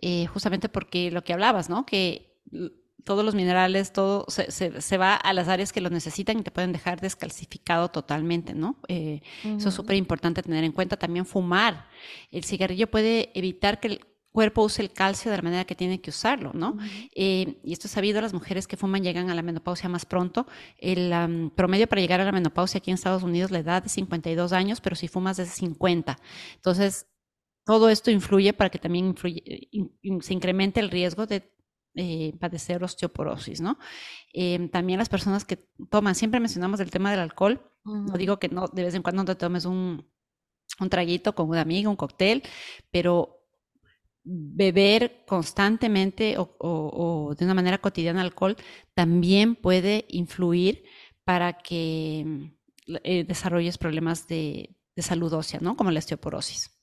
eh, 0.00 0.26
justamente 0.26 0.68
porque 0.68 1.10
lo 1.10 1.22
que 1.24 1.32
hablabas, 1.32 1.68
¿no? 1.68 1.84
Que 1.86 2.38
todos 3.04 3.24
los 3.24 3.34
minerales, 3.34 3.92
todo 3.92 4.24
se, 4.28 4.50
se- 4.50 4.80
se 4.80 4.98
va 4.98 5.14
a 5.14 5.32
las 5.32 5.48
áreas 5.48 5.72
que 5.72 5.80
lo 5.80 5.90
necesitan 5.90 6.38
y 6.38 6.42
te 6.42 6.50
pueden 6.50 6.72
dejar 6.72 7.00
descalcificado 7.00 7.88
totalmente, 7.90 8.54
¿no? 8.54 8.76
Eh, 8.88 9.22
eso 9.56 9.70
es 9.70 9.74
súper 9.74 9.96
importante 9.96 10.42
tener 10.42 10.64
en 10.64 10.72
cuenta. 10.72 10.96
También 10.98 11.24
fumar. 11.26 11.88
El 12.30 12.44
cigarrillo 12.44 12.90
puede 12.90 13.30
evitar 13.34 13.80
que 13.80 13.88
el 13.88 14.00
cuerpo 14.32 14.62
use 14.62 14.80
el 14.82 14.92
calcio 14.92 15.30
de 15.30 15.36
la 15.38 15.42
manera 15.42 15.64
que 15.64 15.74
tiene 15.74 16.00
que 16.00 16.10
usarlo, 16.10 16.52
¿no? 16.54 16.76
Eh, 17.14 17.58
y 17.64 17.72
esto 17.72 17.86
es 17.88 17.92
sabido, 17.92 18.20
las 18.20 18.32
mujeres 18.32 18.66
que 18.66 18.76
fuman 18.76 19.02
llegan 19.02 19.28
a 19.30 19.34
la 19.34 19.42
menopausia 19.42 19.88
más 19.88 20.06
pronto. 20.06 20.46
El 20.78 21.50
promedio 21.56 21.86
para 21.88 22.00
llegar 22.00 22.20
a 22.20 22.24
la 22.24 22.32
menopausia 22.32 22.78
aquí 22.78 22.90
en 22.90 22.94
Estados 22.94 23.22
Unidos, 23.22 23.50
la 23.50 23.58
edad 23.60 23.84
es 23.84 23.92
52 23.92 24.52
años, 24.52 24.80
pero 24.80 24.94
si 24.96 25.08
fumas 25.08 25.38
es 25.38 25.48
50. 25.50 26.18
Entonces, 26.56 27.06
todo 27.66 27.88
esto 27.90 28.10
influye 28.10 28.52
para 28.52 28.70
que 28.70 28.78
también 28.78 29.14
influye- 29.14 29.68
in- 29.70 29.92
in- 30.02 30.22
se 30.22 30.32
incremente 30.34 30.80
el 30.80 30.90
riesgo 30.90 31.26
de 31.26 31.52
eh, 31.96 32.32
padecer 32.38 32.82
osteoporosis, 32.84 33.60
¿no? 33.60 33.76
Em, 34.32 34.68
también 34.70 34.98
las 35.00 35.08
personas 35.08 35.44
que 35.44 35.56
toman, 35.90 36.14
siempre 36.14 36.38
mencionamos 36.38 36.78
el 36.78 36.90
tema 36.90 37.10
del 37.10 37.18
alcohol. 37.20 37.60
No 37.84 38.16
digo 38.16 38.38
que 38.38 38.48
no, 38.48 38.68
de 38.68 38.84
vez 38.84 38.94
en 38.94 39.02
cuando 39.02 39.24
te 39.24 39.34
tomes 39.34 39.64
un, 39.64 40.08
un 40.78 40.88
traguito 40.88 41.34
con 41.34 41.48
una 41.48 41.62
amiga, 41.62 41.90
un 41.90 41.96
cóctel, 41.96 42.44
pero 42.92 43.39
beber 44.22 45.24
constantemente 45.26 46.36
o, 46.38 47.34
de 47.36 47.44
una 47.44 47.54
manera 47.54 47.78
cotidiana 47.78 48.20
alcohol 48.20 48.56
también 48.94 49.56
puede 49.56 50.04
influir 50.08 50.84
para 51.24 51.54
que 51.54 52.52
eh, 53.04 53.24
desarrolles 53.24 53.78
problemas 53.78 54.26
de, 54.26 54.76
salud 54.96 55.32
ósea, 55.32 55.60
¿no? 55.62 55.76
Como 55.76 55.90
la 55.90 55.98
osteoporosis. 55.98 56.78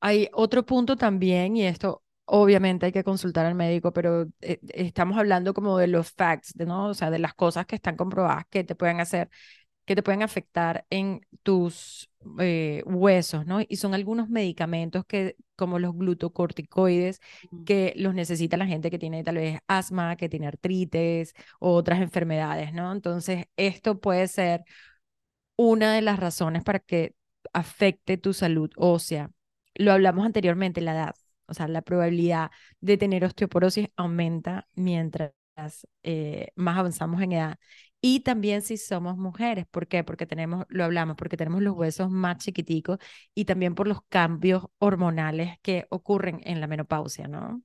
Hay 0.00 0.28
otro 0.34 0.66
punto 0.66 0.96
también, 0.96 1.56
y 1.56 1.64
esto 1.64 2.02
obviamente 2.26 2.86
hay 2.86 2.92
que 2.92 3.04
consultar 3.04 3.46
al 3.46 3.54
médico, 3.54 3.92
pero 3.92 4.26
eh, 4.40 4.60
estamos 4.74 5.16
hablando 5.18 5.54
como 5.54 5.78
de 5.78 5.86
los 5.86 6.10
facts, 6.12 6.54
¿no? 6.56 6.88
O 6.88 6.94
sea, 6.94 7.10
de 7.10 7.18
las 7.18 7.34
cosas 7.34 7.66
que 7.66 7.76
están 7.76 7.96
comprobadas 7.96 8.44
que 8.50 8.64
te 8.64 8.74
pueden 8.74 9.00
hacer, 9.00 9.30
que 9.92 9.96
te 9.96 10.02
pueden 10.02 10.22
afectar 10.22 10.86
en 10.88 11.20
tus 11.42 12.10
eh, 12.38 12.82
huesos, 12.86 13.44
¿no? 13.46 13.60
Y 13.68 13.76
son 13.76 13.92
algunos 13.92 14.30
medicamentos 14.30 15.04
que, 15.04 15.36
como 15.54 15.78
los 15.78 15.94
glutocorticoides, 15.94 17.20
que 17.66 17.92
los 17.96 18.14
necesita 18.14 18.56
la 18.56 18.66
gente 18.66 18.90
que 18.90 18.98
tiene 18.98 19.22
tal 19.22 19.36
vez 19.36 19.60
asma, 19.68 20.16
que 20.16 20.30
tiene 20.30 20.46
artritis 20.46 21.34
o 21.60 21.74
otras 21.74 22.00
enfermedades, 22.00 22.72
¿no? 22.72 22.90
Entonces, 22.92 23.46
esto 23.56 24.00
puede 24.00 24.28
ser 24.28 24.64
una 25.56 25.92
de 25.94 26.02
las 26.02 26.18
razones 26.18 26.64
para 26.64 26.78
que 26.78 27.14
afecte 27.52 28.16
tu 28.16 28.32
salud 28.32 28.70
ósea. 28.76 29.30
Lo 29.74 29.92
hablamos 29.92 30.24
anteriormente, 30.24 30.80
la 30.80 30.92
edad. 30.94 31.14
O 31.46 31.54
sea, 31.54 31.68
la 31.68 31.82
probabilidad 31.82 32.50
de 32.80 32.96
tener 32.96 33.24
osteoporosis 33.26 33.88
aumenta 33.96 34.68
mientras 34.74 35.32
eh, 36.02 36.48
más 36.56 36.78
avanzamos 36.78 37.20
en 37.20 37.32
edad. 37.32 37.58
Y 38.02 38.20
también 38.20 38.62
si 38.62 38.76
somos 38.78 39.16
mujeres. 39.16 39.66
¿Por 39.70 39.86
qué? 39.88 40.04
Porque 40.04 40.26
tenemos, 40.26 40.66
lo 40.68 40.84
hablamos, 40.84 41.16
porque 41.16 41.36
tenemos 41.38 41.62
los 41.62 41.74
huesos 41.76 42.10
más 42.10 42.38
chiquiticos 42.38 42.98
y 43.34 43.44
también 43.46 43.74
por 43.76 43.88
los 43.88 44.02
cambios 44.08 44.66
hormonales 44.78 45.58
que 45.62 45.86
ocurren 45.90 46.40
en 46.44 46.60
la 46.60 46.66
menopausia, 46.66 47.28
¿no? 47.28 47.62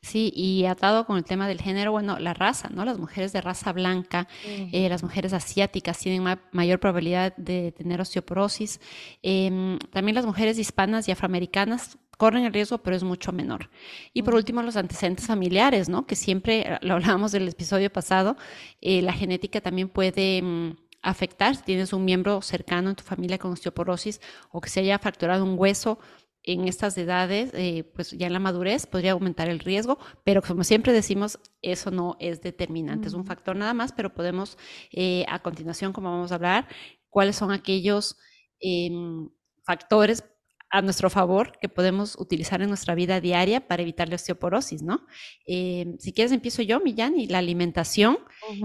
Sí, 0.00 0.32
y 0.34 0.64
atado 0.66 1.04
con 1.06 1.18
el 1.18 1.24
tema 1.24 1.46
del 1.48 1.60
género, 1.60 1.92
bueno, 1.92 2.18
la 2.18 2.32
raza, 2.34 2.68
¿no? 2.70 2.84
Las 2.84 2.98
mujeres 2.98 3.32
de 3.32 3.40
raza 3.42 3.72
blanca, 3.72 4.26
eh, 4.72 4.88
las 4.88 5.02
mujeres 5.02 5.32
asiáticas 5.34 5.98
tienen 5.98 6.22
ma- 6.22 6.40
mayor 6.52 6.80
probabilidad 6.80 7.36
de 7.36 7.72
tener 7.72 8.00
osteoporosis. 8.00 8.80
Em, 9.22 9.78
también 9.92 10.14
las 10.14 10.24
mujeres 10.26 10.58
hispanas 10.58 11.08
y 11.08 11.12
afroamericanas 11.12 11.98
corren 12.16 12.44
el 12.44 12.52
riesgo, 12.52 12.78
pero 12.78 12.96
es 12.96 13.02
mucho 13.04 13.32
menor. 13.32 13.70
Y 14.12 14.22
por 14.22 14.34
último, 14.34 14.62
los 14.62 14.76
antecedentes 14.76 15.26
familiares, 15.26 15.88
¿no? 15.88 16.06
Que 16.06 16.16
siempre, 16.16 16.60
eh, 16.62 16.78
lo 16.82 16.94
hablábamos 16.94 17.32
del 17.32 17.48
episodio 17.48 17.90
pasado, 17.92 18.36
eh, 18.80 19.02
la 19.02 19.12
genética 19.12 19.60
también 19.60 19.88
puede... 19.88 20.42
mm, 20.42 20.76
afectar 21.02 21.54
si 21.54 21.62
tienes 21.62 21.92
un 21.92 22.04
miembro 22.04 22.42
cercano 22.42 22.90
en 22.90 22.96
tu 22.96 23.04
familia 23.04 23.38
con 23.38 23.52
osteoporosis 23.52 24.20
o 24.50 24.60
que 24.60 24.68
se 24.68 24.80
haya 24.80 24.98
fracturado 24.98 25.44
un 25.44 25.56
hueso 25.56 26.00
en 26.42 26.66
estas 26.68 26.96
edades, 26.98 27.50
eh, 27.54 27.84
pues 27.94 28.12
ya 28.12 28.26
en 28.28 28.32
la 28.32 28.38
madurez 28.38 28.86
podría 28.86 29.12
aumentar 29.12 29.48
el 29.48 29.58
riesgo, 29.60 29.98
pero 30.24 30.42
como 30.42 30.62
siempre 30.64 30.92
decimos, 30.92 31.38
eso 31.62 31.90
no 31.90 32.16
es 32.20 32.40
determinante, 32.40 33.08
es 33.08 33.14
un 33.14 33.24
factor 33.26 33.56
nada 33.56 33.74
más, 33.74 33.92
pero 33.92 34.14
podemos 34.14 34.56
eh, 34.92 35.24
a 35.28 35.40
continuación, 35.42 35.92
como 35.92 36.10
vamos 36.10 36.32
a 36.32 36.36
hablar, 36.36 36.68
cuáles 37.10 37.36
son 37.36 37.50
aquellos 37.52 38.16
em, 38.60 39.28
factores 39.64 40.24
a 40.70 40.82
nuestro 40.82 41.10
favor 41.10 41.58
que 41.60 41.68
podemos 41.68 42.16
utilizar 42.18 42.60
en 42.60 42.68
nuestra 42.68 42.94
vida 42.94 43.20
diaria 43.20 43.66
para 43.66 43.82
evitar 43.82 44.08
la 44.08 44.16
osteoporosis, 44.16 44.82
¿no? 44.82 45.06
Em, 45.46 45.96
si 45.98 46.12
quieres 46.12 46.32
empiezo 46.32 46.62
yo, 46.62 46.80
Millán, 46.80 47.18
y 47.18 47.26
la 47.28 47.38
alimentación 47.38 48.18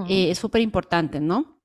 eh, 0.10 0.31
es 0.31 0.39
súper 0.39 0.62
importante, 0.62 1.20
¿no? 1.20 1.62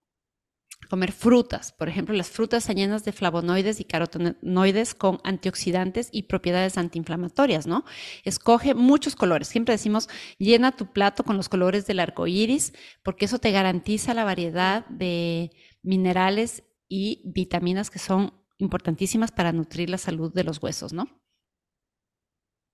Comer 0.90 1.10
frutas, 1.10 1.72
por 1.72 1.88
ejemplo, 1.88 2.14
las 2.14 2.30
frutas 2.30 2.62
están 2.62 2.76
llenas 2.76 3.04
de 3.04 3.10
flavonoides 3.12 3.80
y 3.80 3.84
carotenoides 3.84 4.94
con 4.94 5.18
antioxidantes 5.24 6.10
y 6.12 6.24
propiedades 6.24 6.78
antiinflamatorias, 6.78 7.66
¿no? 7.66 7.84
Escoge 8.24 8.74
muchos 8.74 9.16
colores. 9.16 9.48
Siempre 9.48 9.74
decimos, 9.74 10.08
llena 10.38 10.76
tu 10.76 10.92
plato 10.92 11.24
con 11.24 11.36
los 11.36 11.48
colores 11.48 11.86
del 11.86 11.98
arco 11.98 12.26
iris, 12.28 12.72
porque 13.02 13.24
eso 13.24 13.38
te 13.38 13.50
garantiza 13.50 14.14
la 14.14 14.24
variedad 14.24 14.86
de 14.86 15.50
minerales 15.82 16.62
y 16.88 17.22
vitaminas 17.24 17.90
que 17.90 17.98
son 17.98 18.32
importantísimas 18.58 19.32
para 19.32 19.52
nutrir 19.52 19.90
la 19.90 19.98
salud 19.98 20.32
de 20.32 20.44
los 20.44 20.62
huesos, 20.62 20.92
¿no? 20.92 21.08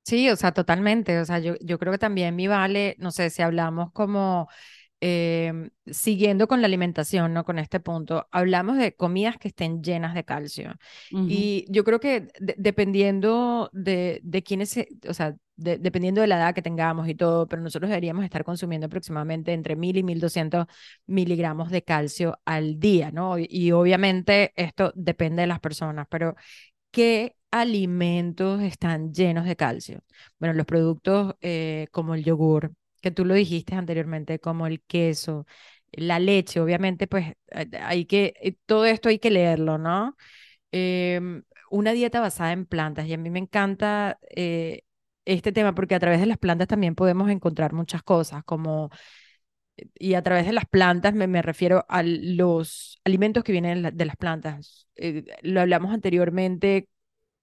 Sí, 0.05 0.29
o 0.31 0.37
sea, 0.37 0.53
totalmente. 0.53 1.19
O 1.21 1.25
sea, 1.25 1.39
yo, 1.39 1.55
yo 1.61 1.79
creo 1.79 1.93
que 1.93 1.99
también 1.99 2.35
mi 2.35 2.49
vale, 2.49 2.97
no 2.99 3.13
sé, 3.13 3.31
si 3.31 3.43
hablamos 3.43 3.93
como 3.93 4.49
em, 5.03 5.71
siguiendo 5.87 6.49
con 6.49 6.61
la 6.63 6.67
alimentación, 6.69 7.35
¿no? 7.35 7.45
Con 7.45 7.59
este 7.59 7.81
punto, 7.81 8.29
hablamos 8.31 8.77
de 8.79 8.95
comidas 8.97 9.37
que 9.39 9.49
estén 9.49 9.83
llenas 9.83 10.15
de 10.15 10.25
calcio. 10.25 10.75
Y 11.25 11.67
yo 11.69 11.85
creo 11.85 12.01
que 12.01 12.29
de- 12.41 12.55
dependiendo 12.59 13.69
de, 13.73 14.21
de 14.23 14.43
quiénes, 14.45 14.77
o 15.09 15.15
sea, 15.15 15.37
de- 15.57 15.79
dependiendo 15.79 16.21
de 16.21 16.27
la 16.29 16.37
edad 16.39 16.55
que 16.55 16.63
tengamos 16.63 17.09
y 17.09 17.15
todo, 17.17 17.49
pero 17.49 17.63
nosotros 17.63 17.91
deberíamos 17.91 18.25
estar 18.25 18.45
consumiendo 18.45 18.87
aproximadamente 18.87 19.53
entre 19.53 19.77
1000 19.77 19.97
y 19.97 20.03
1200 20.05 20.67
miligramos 21.07 21.71
de 21.71 21.83
calcio 21.83 22.39
al 22.45 22.79
día, 22.81 23.11
¿no? 23.13 23.39
Y, 23.39 23.47
y 23.51 23.73
obviamente 23.73 24.53
esto 24.57 24.93
depende 24.97 25.43
de 25.43 25.49
las 25.49 25.61
personas, 25.61 26.07
pero 26.11 26.37
¿Qué 26.91 27.37
alimentos 27.51 28.63
están 28.63 29.13
llenos 29.13 29.45
de 29.47 29.57
calcio? 29.57 30.01
Bueno, 30.39 30.55
los 30.55 30.67
productos 30.67 31.35
eh, 31.41 31.89
como 31.91 32.15
el 32.15 32.25
yogur, 32.25 32.73
que 33.03 33.13
tú 33.13 33.27
lo 33.27 33.35
dijiste 33.35 33.77
anteriormente, 33.77 34.41
como 34.41 34.67
el 34.69 34.83
queso, 34.83 35.47
la 35.93 36.21
leche, 36.21 36.61
obviamente, 36.61 37.09
pues 37.09 37.35
eh, 37.53 37.69
hay 37.83 38.07
que, 38.07 38.35
eh, 38.43 38.57
todo 38.67 38.87
esto 38.87 39.11
hay 39.11 39.19
que 39.21 39.31
leerlo, 39.33 39.79
¿no? 39.79 40.17
Em, 40.73 41.43
una 41.71 41.93
dieta 41.93 42.21
basada 42.21 42.53
en 42.53 42.67
plantas, 42.67 43.07
y 43.07 43.15
a 43.15 43.19
mí 43.19 43.31
me 43.31 43.39
encanta 43.41 44.19
eh, 44.37 44.83
este 45.25 45.53
tema 45.53 45.75
porque 45.75 45.95
a 45.95 46.01
través 46.01 46.21
de 46.21 46.27
las 46.27 46.39
plantas 46.39 46.69
también 46.69 46.95
podemos 46.95 47.31
encontrar 47.31 47.73
muchas 47.75 48.03
cosas, 48.03 48.45
como, 48.45 48.91
y 49.99 50.15
a 50.15 50.23
través 50.23 50.47
de 50.47 50.53
las 50.53 50.67
plantas 50.67 51.15
me, 51.15 51.27
me 51.27 51.43
refiero 51.43 51.85
a 51.89 52.03
los 52.03 53.01
alimentos 53.05 53.45
que 53.45 53.53
vienen 53.53 53.77
de 53.77 53.83
la- 53.83 53.91
de 53.91 54.05
las 54.05 54.17
plantas. 54.17 54.89
Lo 55.43 55.61
hablamos 55.61 55.93
anteriormente 55.93 56.89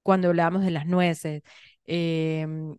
cuando 0.03 0.29
hablábamos 0.29 0.63
de 0.63 0.71
las 0.71 0.87
nueces, 0.87 1.43
em, 1.85 2.77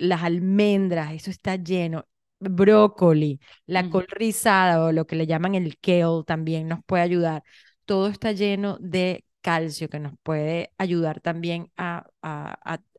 las 0.00 0.22
almendras, 0.22 1.12
eso 1.14 1.30
está 1.30 1.56
lleno. 1.56 2.06
Brócoli, 2.40 3.40
la 3.66 3.88
col 3.88 4.06
rizada 4.08 4.82
o 4.84 4.92
lo 4.92 5.06
que 5.06 5.16
le 5.16 5.26
llaman 5.26 5.54
el 5.54 5.78
kale 5.78 6.24
también 6.26 6.68
nos 6.68 6.80
puede 6.84 7.02
ayudar. 7.02 7.42
Todo 7.84 8.08
está 8.08 8.32
lleno 8.32 8.78
de 8.80 9.24
calcio 9.42 9.88
que 9.90 10.00
nos 10.00 10.14
puede 10.22 10.72
ayudar 10.78 11.20
también 11.20 11.70
a, 11.76 12.06
a, 12.22 12.58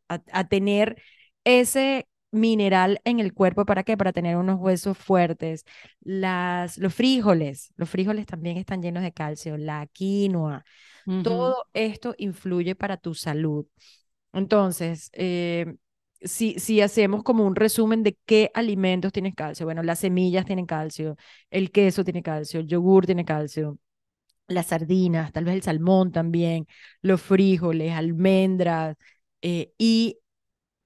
a, 0.10 0.22
a- 0.32 0.48
tener 0.48 1.02
ese 1.44 2.08
mineral 2.32 3.02
en 3.04 3.20
el 3.20 3.34
cuerpo. 3.34 3.66
¿Para 3.66 3.84
qué? 3.84 3.98
Para 3.98 4.14
tener 4.14 4.38
unos 4.38 4.60
huesos 4.60 4.98
fuertes. 4.98 5.66
Las, 6.02 6.78
los 6.78 6.94
frijoles, 6.94 7.74
los 7.78 7.90
frijoles 7.90 8.26
también 8.28 8.58
están 8.58 8.82
llenos 8.82 9.04
de 9.04 9.12
calcio, 9.14 9.58
la 9.58 9.88
quinoa. 9.88 10.64
Todo 11.22 11.66
esto 11.74 12.16
influye 12.18 12.76
para 12.76 12.98
tu 12.98 13.14
salud. 13.16 13.66
Entonces, 14.34 15.10
eh, 15.14 15.76
si, 16.22 16.60
si 16.60 16.82
hacemos 16.82 17.24
como 17.24 17.46
un 17.46 17.56
resumen 17.56 18.04
de 18.04 18.18
qué 18.26 18.52
alimentos 18.54 19.12
tienen 19.12 19.34
calcio, 19.34 19.66
bueno, 19.66 19.84
las 19.84 20.00
semillas 20.00 20.46
tienen 20.46 20.66
calcio, 20.66 21.16
el 21.50 21.72
queso 21.72 22.04
tiene 22.04 22.24
calcio, 22.24 22.60
el 22.60 22.68
yogur 22.68 23.06
tiene 23.06 23.26
calcio, 23.26 23.78
las 24.48 24.68
sardinas, 24.68 25.32
tal 25.34 25.46
vez 25.46 25.56
el 25.56 25.64
salmón 25.64 26.12
también, 26.12 26.68
los 27.02 27.22
frijoles, 27.22 27.94
almendras, 27.94 28.98
eh, 29.42 29.74
y 29.78 30.20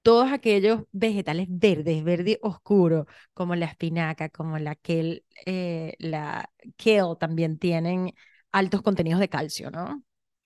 todos 0.04 0.32
aquellos 0.32 0.84
vegetales 0.92 1.48
verdes, 1.50 2.04
verde 2.04 2.39
oscuro, 2.42 3.08
como 3.34 3.56
la 3.56 3.65
espinaca, 3.68 4.30
como 4.30 4.60
la 4.60 4.75
kale, 4.75 5.25
eh, 5.46 5.96
la 6.00 6.50
kale 6.77 7.15
también 7.20 7.58
tienen 7.60 8.13
altos 8.51 8.82
contenidos 8.84 9.20
de 9.20 9.30
calcio, 9.30 9.72
¿no? 9.72 10.04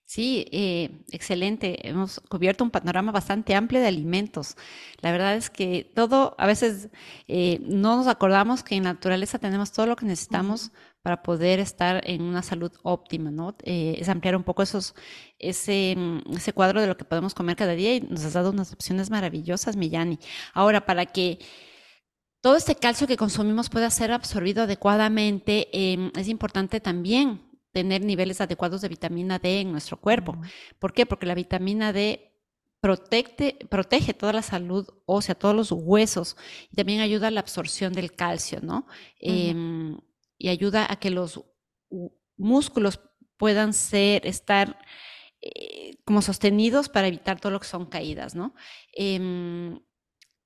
Sí, 0.09 0.47
eh, 0.51 1.03
excelente. 1.11 1.87
Hemos 1.87 2.19
cubierto 2.29 2.63
un 2.63 2.71
panorama 2.71 3.11
bastante 3.11 3.53
amplio 3.53 3.79
de 3.79 3.85
alimentos. 3.85 4.55
La 5.01 5.11
verdad 5.11 5.35
es 5.35 5.51
que 5.51 5.83
todo, 5.93 6.33
a 6.39 6.47
veces 6.47 6.89
eh, 7.27 7.59
no 7.61 7.95
nos 7.95 8.07
acordamos 8.07 8.63
que 8.63 8.73
en 8.73 8.85
la 8.85 8.93
naturaleza 8.93 9.37
tenemos 9.37 9.71
todo 9.71 9.85
lo 9.85 9.95
que 9.95 10.07
necesitamos 10.07 10.71
para 11.03 11.21
poder 11.21 11.59
estar 11.59 12.01
en 12.09 12.23
una 12.23 12.41
salud 12.41 12.71
óptima, 12.81 13.29
¿no? 13.29 13.55
Eh, 13.63 13.97
es 13.99 14.09
ampliar 14.09 14.35
un 14.35 14.43
poco 14.43 14.63
esos, 14.63 14.95
ese, 15.37 15.93
mm, 15.95 16.35
ese 16.37 16.53
cuadro 16.53 16.81
de 16.81 16.87
lo 16.87 16.97
que 16.97 17.05
podemos 17.05 17.35
comer 17.35 17.55
cada 17.55 17.73
día 17.73 17.93
y 17.95 18.01
nos 18.01 18.25
has 18.25 18.33
dado 18.33 18.49
unas 18.49 18.73
opciones 18.73 19.11
maravillosas, 19.11 19.75
Millani. 19.75 20.17
Ahora, 20.55 20.87
para 20.87 21.05
que 21.05 21.37
todo 22.41 22.55
este 22.55 22.73
calcio 22.73 23.05
que 23.05 23.15
consumimos 23.15 23.69
pueda 23.69 23.91
ser 23.91 24.11
absorbido 24.11 24.63
adecuadamente, 24.63 25.67
em, 25.71 26.11
es 26.15 26.27
importante 26.29 26.79
también 26.79 27.48
tener 27.71 28.03
niveles 28.03 28.41
adecuados 28.41 28.81
de 28.81 28.89
vitamina 28.89 29.39
D 29.39 29.61
en 29.61 29.71
nuestro 29.71 29.99
cuerpo. 29.99 30.37
¿Por 30.79 30.93
qué? 30.93 31.05
Porque 31.05 31.25
la 31.25 31.35
vitamina 31.35 31.93
D 31.93 32.29
protege, 32.81 33.57
protege 33.69 34.13
toda 34.13 34.33
la 34.33 34.41
salud 34.41 34.87
ósea, 35.05 35.35
todos 35.35 35.55
los 35.55 35.71
huesos 35.71 36.37
y 36.71 36.75
también 36.75 37.01
ayuda 37.01 37.27
a 37.27 37.31
la 37.31 37.41
absorción 37.41 37.93
del 37.93 38.13
calcio, 38.13 38.59
¿no? 38.61 38.87
Em, 39.19 39.97
y 40.37 40.49
ayuda 40.49 40.87
a 40.89 40.97
que 40.97 41.09
los 41.09 41.43
músculos 42.37 42.99
puedan 43.37 43.73
ser, 43.73 44.25
estar 44.25 44.79
eh, 45.41 45.97
como 46.05 46.21
sostenidos 46.21 46.89
para 46.89 47.07
evitar 47.07 47.39
todo 47.39 47.51
lo 47.51 47.59
que 47.59 47.67
son 47.67 47.85
caídas, 47.85 48.35
¿no? 48.35 48.55
Em, 48.93 49.79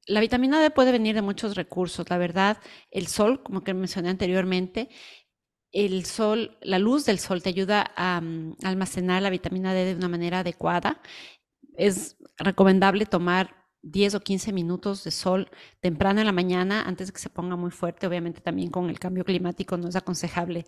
la 0.05 0.19
vitamina 0.19 0.61
D 0.61 0.69
puede 0.69 0.91
venir 0.91 1.15
de 1.15 1.21
muchos 1.21 1.55
recursos, 1.55 2.09
la 2.09 2.17
verdad, 2.17 2.57
el 2.91 3.07
sol, 3.07 3.41
como 3.41 3.63
que 3.63 3.73
mencioné 3.73 4.09
anteriormente, 4.09 4.89
el 5.73 6.05
sol, 6.05 6.57
la 6.61 6.79
luz 6.79 7.05
del 7.05 7.19
sol 7.19 7.41
te 7.43 7.49
ayuda 7.49 7.91
a, 7.95 8.21
mm, 8.21 8.57
almacenar 8.63 9.21
la 9.21 9.29
vitamina 9.31 9.73
D 9.73 9.85
de 9.85 9.95
una 9.95 10.07
manera 10.07 10.39
adecuada. 10.39 11.01
Es 11.75 12.15
recomendable 12.37 13.05
tomar 13.05 13.55
10 13.81 14.15
o 14.15 14.19
15 14.21 14.53
minutos 14.53 15.03
de 15.03 15.11
sol 15.11 15.49
temprano 15.81 16.21
en 16.21 16.27
la 16.27 16.31
mañana 16.31 16.83
antes 16.83 17.07
de 17.07 17.13
que 17.13 17.19
se 17.19 17.29
ponga 17.29 17.55
muy 17.55 17.71
fuerte. 17.71 18.07
Obviamente 18.07 18.39
también 18.41 18.69
con 18.69 18.89
el 18.89 18.99
cambio 18.99 19.25
climático 19.25 19.75
no 19.77 19.89
es 19.89 19.95
aconsejable 19.95 20.65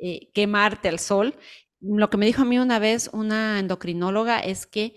eh, 0.00 0.30
quemarte 0.32 0.88
al 0.88 0.98
sol. 0.98 1.36
Lo 1.80 2.10
que 2.10 2.16
me 2.16 2.26
dijo 2.26 2.42
a 2.42 2.44
mí 2.46 2.58
una 2.58 2.78
vez 2.78 3.10
una 3.12 3.58
endocrinóloga 3.60 4.40
es 4.40 4.66
que 4.66 4.96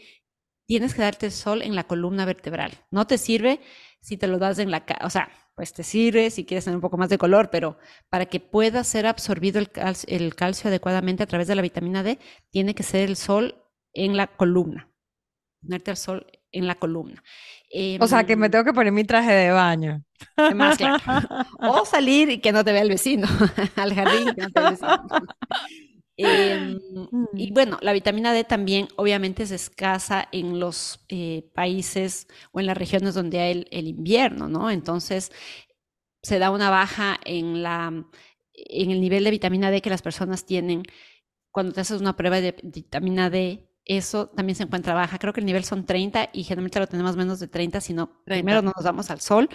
tienes 0.66 0.94
que 0.96 1.02
darte 1.02 1.28
el 1.28 1.32
sol 1.32 1.62
en 1.62 1.76
la 1.76 1.86
columna 1.86 2.26
vertebral. 2.26 2.72
No 2.92 3.06
te 3.08 3.18
sirve 3.18 3.60
si 4.02 4.18
te 4.18 4.28
lo 4.28 4.40
das 4.40 4.60
en 4.60 4.72
la 4.72 4.86
cara, 4.86 5.06
o 5.06 5.10
sea, 5.10 5.30
pues 5.60 5.74
te 5.74 5.84
sirve 5.84 6.30
si 6.30 6.46
quieres 6.46 6.64
tener 6.64 6.78
un 6.78 6.82
poco 6.82 6.96
más 6.96 7.10
de 7.10 7.18
color, 7.18 7.50
pero 7.50 7.78
para 8.10 8.28
que 8.28 8.40
pueda 8.40 8.82
ser 8.86 9.06
absorbido 9.06 9.60
el 9.60 10.34
calcio, 10.34 10.70
adecuadamente 10.70 11.22
a 11.22 11.26
través 11.26 11.50
de 11.50 11.56
la 11.56 11.62
vitamina 11.62 12.02
D, 12.02 12.18
tiene 12.50 12.74
que 12.74 12.84
ser 12.84 13.10
el 13.10 13.18
sol 13.18 13.62
en 13.92 14.16
la 14.16 14.28
columna. 14.28 14.90
Ponerte 15.62 15.92
al 15.92 15.98
sol 15.98 16.28
en 16.54 16.66
la 16.66 16.76
columna. 16.76 17.22
o 18.00 18.08
sea, 18.08 18.24
que 18.24 18.38
me 18.38 18.46
em, 18.46 18.52
tengo 18.54 18.64
que 18.64 18.72
poner 18.72 18.94
mi 18.94 19.04
traje 19.04 19.34
de 19.34 19.52
baño. 19.52 20.02
Más 20.56 20.78
claro. 20.78 21.04
O 21.60 21.84
salir 21.84 22.30
y 22.30 22.40
que 22.40 22.54
no 22.54 22.64
te 22.64 22.72
vea 22.72 22.84
el 22.84 22.88
vecino, 22.88 23.28
al 23.76 23.94
jardín. 23.94 24.34
Que 24.34 24.44
no 24.44 24.52
te 24.52 24.60
vea 24.62 24.70
el 24.70 24.76
vecino. 24.76 25.10
Em, 26.22 26.82
y 27.34 27.52
mm. 27.52 27.54
bueno, 27.54 27.78
la 27.82 27.94
vitamina 27.94 28.34
D 28.34 28.44
también 28.44 28.90
obviamente 28.98 29.44
es 29.44 29.52
escasa 29.52 30.28
en 30.34 30.60
los 30.60 31.00
eh, 31.08 31.50
países 31.54 32.28
o 32.52 32.60
en 32.60 32.66
las 32.66 32.78
regiones 32.78 33.14
donde 33.14 33.40
hay 33.40 33.66
el, 33.72 33.88
invierno, 33.88 34.50
¿no? 34.50 34.70
Entonces 34.70 35.32
se 36.22 36.38
da 36.38 36.52
una 36.52 36.70
baja 36.70 37.18
en, 37.24 37.64
la, 37.64 38.06
en 38.54 38.92
el 38.92 39.00
nivel 39.00 39.24
de 39.24 39.32
vitamina 39.32 39.72
D 39.72 39.82
que 39.82 39.90
las 39.90 40.02
personas 40.02 40.46
tienen 40.46 40.84
cuando 41.52 41.72
te 41.72 41.82
haces 41.82 42.02
una 42.02 42.18
prueba 42.18 42.42
de 42.42 42.54
vitamina 42.64 43.30
D 43.30 43.69
eso 43.90 44.28
también 44.28 44.56
se 44.56 44.64
encuentra 44.64 44.94
baja. 44.94 45.18
Creo 45.18 45.34
que 45.34 45.40
el 45.40 45.48
nivel 45.48 45.64
son 45.64 45.84
30 45.84 46.30
y 46.32 46.44
generalmente 46.44 46.80
lo 46.80 46.86
tenemos 46.86 47.18
menos 47.18 47.40
de 47.40 47.48
30, 47.48 47.82
sino 47.82 48.22
primero 48.24 48.62
no 48.62 48.72
nos 48.76 48.86
damos 48.86 49.10
al 49.10 49.20
sol 49.20 49.50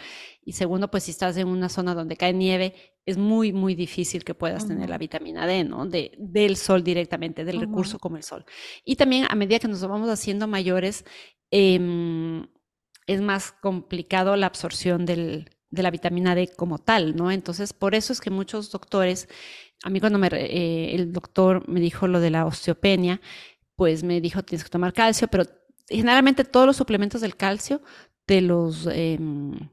y 0.44 0.53
segundo, 0.53 0.90
pues 0.90 1.05
si 1.05 1.12
estás 1.12 1.37
en 1.37 1.47
una 1.47 1.68
zona 1.68 1.94
donde 1.94 2.16
cae 2.16 2.33
nieve, 2.33 2.75
es 3.07 3.16
muy, 3.16 3.53
muy 3.53 3.77
difícil 3.77 4.25
que 4.25 4.35
puedas 4.35 4.66
tener 4.66 4.90
la 4.90 4.99
vitamina 4.99 5.47
D, 5.47 5.62
¿no? 5.62 5.87
De, 5.87 6.12
del 6.18 6.57
sol 6.57 6.83
directamente, 6.83 7.44
del 7.44 7.61
recurso 7.61 8.01
como 8.01 8.16
el 8.16 8.25
sol. 8.25 8.44
Y 8.85 8.97
también 8.97 9.27
a 9.31 9.37
medida 9.37 9.61
que 9.61 9.68
nos 9.68 9.87
vamos 9.87 10.11
haciendo 10.11 10.49
mayores, 10.49 11.05
em, 11.51 12.47
es 13.07 13.20
más 13.20 13.53
complicado 13.53 14.35
la 14.35 14.47
absorción 14.47 15.07
del, 15.07 15.49
de 15.70 15.83
la 15.83 15.90
vitamina 15.90 16.35
D 16.35 16.49
como 16.57 16.79
tal, 16.79 17.14
¿no? 17.16 17.31
Entonces, 17.31 17.73
por 17.73 17.94
eso 17.94 18.12
es 18.12 18.20
que 18.20 18.31
muchos 18.31 18.70
doctores, 18.70 19.29
a 19.83 19.90
mí 19.90 20.01
cuando 20.01 20.18
me, 20.18 20.29
eh, 20.29 20.94
el 20.94 21.12
doctor 21.12 21.68
me 21.68 21.81
dijo 21.81 22.09
lo 22.09 22.20
de 22.20 22.31
la 22.31 22.47
osteopenia, 22.47 23.20
pues 23.77 24.03
me 24.03 24.21
dijo 24.21 24.43
tienes 24.43 24.65
que 24.65 24.71
tomar 24.71 24.93
calcio, 24.93 25.29
pero 25.29 25.45
generalmente 25.89 26.45
todos 26.45 26.67
los 26.67 26.77
suplementos 26.77 27.21
del 27.21 27.37
calcio 27.37 27.83
te 28.27 28.41
los, 28.41 28.89
em, 28.91 29.71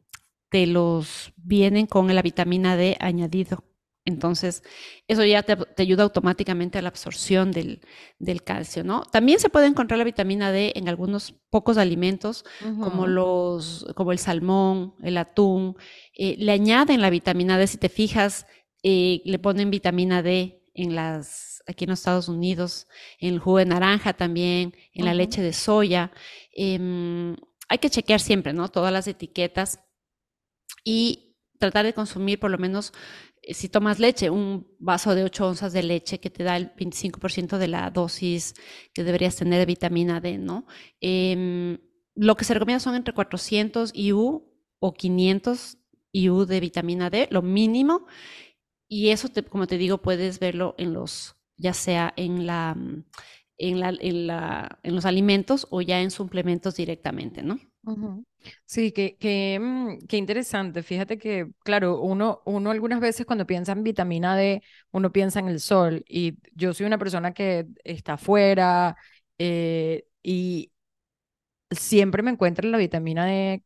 te 0.49 0.67
los 0.67 1.33
vienen 1.37 1.87
con 1.87 2.13
la 2.13 2.21
vitamina 2.21 2.75
D 2.75 2.97
añadido. 2.99 3.63
Entonces, 4.03 4.63
eso 5.07 5.23
ya 5.23 5.43
te, 5.43 5.55
ayuda 5.77 6.03
automáticamente 6.03 6.79
a 6.79 6.81
la 6.81 6.89
absorción 6.89 7.51
del, 7.51 7.81
del, 8.17 8.43
calcio, 8.43 8.83
¿no? 8.83 9.03
También 9.03 9.39
se 9.39 9.49
puede 9.49 9.67
encontrar 9.67 9.99
la 9.99 10.03
vitamina 10.03 10.51
D 10.51 10.73
en 10.75 10.89
algunos 10.89 11.33
pocos 11.51 11.77
alimentos, 11.77 12.43
como, 12.79 13.05
los, 13.05 13.85
como 13.95 14.11
el 14.11 14.17
salmón, 14.17 14.95
el 15.03 15.17
atún. 15.17 15.77
Eh, 16.15 16.35
le 16.39 16.51
añaden 16.51 16.99
la 16.99 17.11
vitamina 17.11 17.59
D, 17.59 17.67
si 17.67 17.77
te 17.77 17.89
fijas, 17.89 18.47
eh, 18.81 19.21
le 19.23 19.37
ponen 19.37 19.69
vitamina 19.69 20.23
D 20.23 20.63
en 20.73 20.95
las 20.95 21.50
aquí 21.67 21.85
en 21.85 21.91
los 21.91 21.99
Estados 21.99 22.27
Unidos, 22.27 22.87
en 23.19 23.33
el 23.33 23.39
jugo 23.39 23.59
de 23.59 23.65
naranja 23.65 24.13
también, 24.13 24.75
en 24.93 25.05
la 25.05 25.13
leche 25.13 25.41
de 25.41 25.53
soya. 25.53 26.11
Em, 26.53 27.35
hay 27.69 27.77
que 27.79 27.89
chequear 27.89 28.19
siempre, 28.19 28.53
¿no? 28.53 28.69
Todas 28.69 28.91
las 28.91 29.07
etiquetas 29.07 29.79
y 30.83 31.37
tratar 31.59 31.85
de 31.85 31.93
consumir 31.93 32.39
por 32.39 32.51
lo 32.51 32.57
menos, 32.57 32.91
eh, 33.41 33.53
si 33.53 33.69
tomas 33.69 33.99
leche, 33.99 34.29
un 34.29 34.67
vaso 34.79 35.15
de 35.15 35.23
8 35.23 35.47
onzas 35.47 35.73
de 35.73 35.83
leche 35.83 36.19
que 36.19 36.29
te 36.29 36.43
da 36.43 36.57
el 36.57 36.73
25% 36.75 37.57
de 37.57 37.67
la 37.67 37.89
dosis 37.91 38.55
que 38.93 39.03
deberías 39.03 39.35
tener 39.35 39.59
de 39.59 39.65
vitamina 39.65 40.19
D, 40.19 40.37
¿no? 40.37 40.65
Em, 40.99 41.77
lo 42.15 42.35
que 42.35 42.45
se 42.45 42.53
recomienda 42.53 42.79
son 42.79 42.95
entre 42.95 43.13
400 43.13 43.91
IU 43.95 44.51
o 44.79 44.93
500 44.93 45.77
IU 46.11 46.45
de 46.45 46.59
vitamina 46.59 47.09
D, 47.09 47.27
lo 47.31 47.41
mínimo. 47.41 48.05
Y 48.87 49.09
eso, 49.09 49.29
como 49.49 49.67
te 49.67 49.77
digo, 49.77 49.99
puedes 49.99 50.39
verlo 50.39 50.75
en 50.77 50.93
los 50.93 51.35
ya 51.61 51.73
sea 51.73 52.13
en, 52.17 52.45
la, 52.47 52.75
mm, 52.75 53.05
en, 53.59 53.79
la, 53.79 53.89
en, 53.99 54.27
la, 54.27 54.79
en 54.83 54.95
los 54.95 55.05
alimentos 55.05 55.67
o 55.71 55.81
ya 55.81 56.01
en 56.01 56.11
suplementos 56.11 56.75
directamente, 56.75 57.43
¿no? 57.43 57.59
Sí, 58.65 58.91
que, 58.91 59.17
que, 59.17 59.59
mm, 59.61 60.07
qué 60.07 60.17
interesante. 60.17 60.83
Fíjate 60.83 61.17
que, 61.17 61.51
claro, 61.63 61.99
uno, 62.01 62.41
uno 62.45 62.71
algunas 62.71 62.99
veces 62.99 63.25
cuando 63.25 63.45
piensa 63.45 63.71
en 63.73 63.83
vitamina 63.83 64.35
D, 64.35 64.63
uno 64.91 65.11
piensa 65.11 65.39
en 65.39 65.47
el 65.47 65.59
sol. 65.59 66.03
Y 66.07 66.37
yo 66.53 66.73
soy 66.73 66.85
una 66.85 66.97
persona 66.97 67.33
que 67.33 67.67
está 67.83 68.13
afuera 68.13 68.95
eh, 69.37 70.05
y 70.23 70.71
siempre 71.71 72.23
me 72.23 72.31
encuentro 72.31 72.67
la 72.69 72.77
vitamina 72.77 73.25
D 73.25 73.63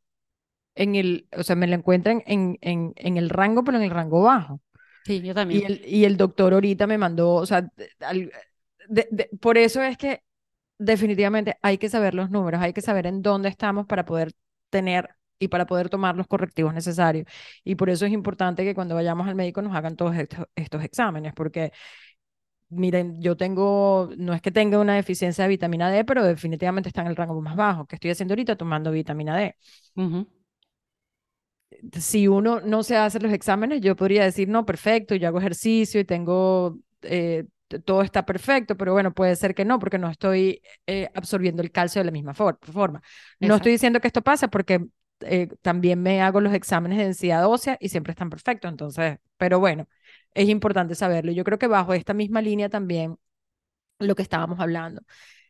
en 0.76 0.96
el, 0.96 1.28
o 1.38 1.44
sea, 1.44 1.56
me 1.58 1.68
la 1.68 1.76
encuentran 1.78 2.24
en, 2.28 2.58
en, 2.62 2.94
en 2.98 3.18
el 3.18 3.30
rango, 3.30 3.64
pero 3.64 3.78
en 3.78 3.84
el 3.86 3.92
rango 3.92 4.24
bajo. 4.24 4.62
Sí, 5.06 5.22
yo 5.22 5.34
también. 5.36 5.62
Y 5.62 5.66
el, 5.66 5.86
y 5.86 6.06
el 6.06 6.18
doctor 6.18 6.54
ahorita 6.54 6.88
me 6.88 6.98
mandó, 6.98 7.36
o 7.36 7.46
sea, 7.46 7.70
por 9.40 9.58
eso 9.58 9.82
es 9.82 9.98
que 9.98 10.22
definitivamente 10.78 11.58
hay 11.62 11.78
que 11.78 11.90
saber 11.90 12.14
los 12.14 12.30
números, 12.32 12.62
hay 12.62 12.74
que 12.74 12.82
saber 12.82 13.08
en 13.08 13.22
dónde 13.22 13.50
estamos 13.50 13.86
para 13.86 14.06
poder 14.06 14.34
tener 14.70 15.10
y 15.40 15.48
para 15.50 15.66
poder 15.66 15.90
tomar 15.90 16.16
los 16.16 16.28
correctivos 16.28 16.74
necesarios. 16.74 17.28
Y 17.64 17.76
por 17.76 17.90
eso 17.90 18.06
es 18.06 18.12
importante 18.14 18.64
que 18.64 18.76
cuando 18.76 18.96
vayamos 18.96 19.28
al 19.28 19.36
médico 19.36 19.62
nos 19.62 19.76
hagan 19.76 19.96
todos 19.96 20.16
estos, 20.16 20.46
estos 20.56 20.84
exámenes, 20.84 21.34
porque 21.34 21.72
miren, 22.70 23.22
yo 23.22 23.38
tengo, 23.38 24.10
no 24.18 24.34
es 24.34 24.42
que 24.42 24.52
tenga 24.52 24.80
una 24.80 24.96
deficiencia 24.96 25.44
de 25.44 25.50
vitamina 25.50 25.90
D, 25.92 26.04
pero 26.06 26.24
definitivamente 26.24 26.90
está 26.90 27.02
en 27.02 27.08
el 27.08 27.16
rango 27.16 27.40
más 27.42 27.56
bajo, 27.56 27.86
que 27.86 27.96
estoy 27.96 28.12
haciendo 28.12 28.34
ahorita 28.34 28.56
tomando 28.58 28.92
vitamina 28.92 29.38
D 29.38 29.56
si 32.00 32.28
uno 32.28 32.62
no 32.62 32.84
se 32.84 32.98
hace 32.98 33.20
los 33.20 33.32
exámenes, 33.34 33.82
yo 33.82 33.96
podría 33.96 34.24
decir, 34.24 34.48
no, 34.48 34.66
perfecto, 34.66 35.16
yo 35.16 35.28
hago 35.28 35.40
ejercicio 35.40 36.00
y 36.00 36.06
tengo, 36.06 36.78
eh, 37.02 37.46
todo 37.86 38.02
está 38.02 38.26
perfecto, 38.26 38.78
pero 38.78 38.94
bueno, 38.94 39.14
puede 39.14 39.36
ser 39.36 39.56
que 39.56 39.66
no, 39.66 39.80
porque 39.80 39.98
no 39.98 40.10
estoy 40.10 40.62
eh, 40.88 41.10
absorbiendo 41.14 41.62
el 41.62 41.72
calcio 41.72 42.00
de 42.00 42.06
la 42.06 42.12
misma 42.12 42.34
forma. 42.34 43.02
No 43.40 43.56
estoy 43.56 43.74
diciendo 43.74 44.00
que 44.00 44.08
esto 44.08 44.22
pasa 44.22 44.48
porque 44.50 44.86
eh, 45.22 45.48
también 45.62 46.02
me 46.02 46.22
hago 46.22 46.42
los 46.42 46.54
exámenes 46.54 46.98
de 46.98 47.06
densidad 47.06 47.48
ósea 47.48 47.78
y 47.80 47.90
siempre 47.90 48.12
están 48.12 48.30
perfectos, 48.30 48.70
entonces, 48.70 49.18
pero 49.38 49.60
bueno, 49.60 49.88
es 50.34 50.50
importante 50.50 50.96
saberlo. 50.96 51.32
Yo 51.32 51.44
creo 51.44 51.58
que 51.58 51.68
bajo 51.68 51.94
esta 51.94 52.14
misma 52.14 52.42
línea 52.42 52.70
también 52.70 53.18
lo 54.00 54.16
que 54.16 54.22
estábamos 54.24 54.60
hablando. 54.60 55.02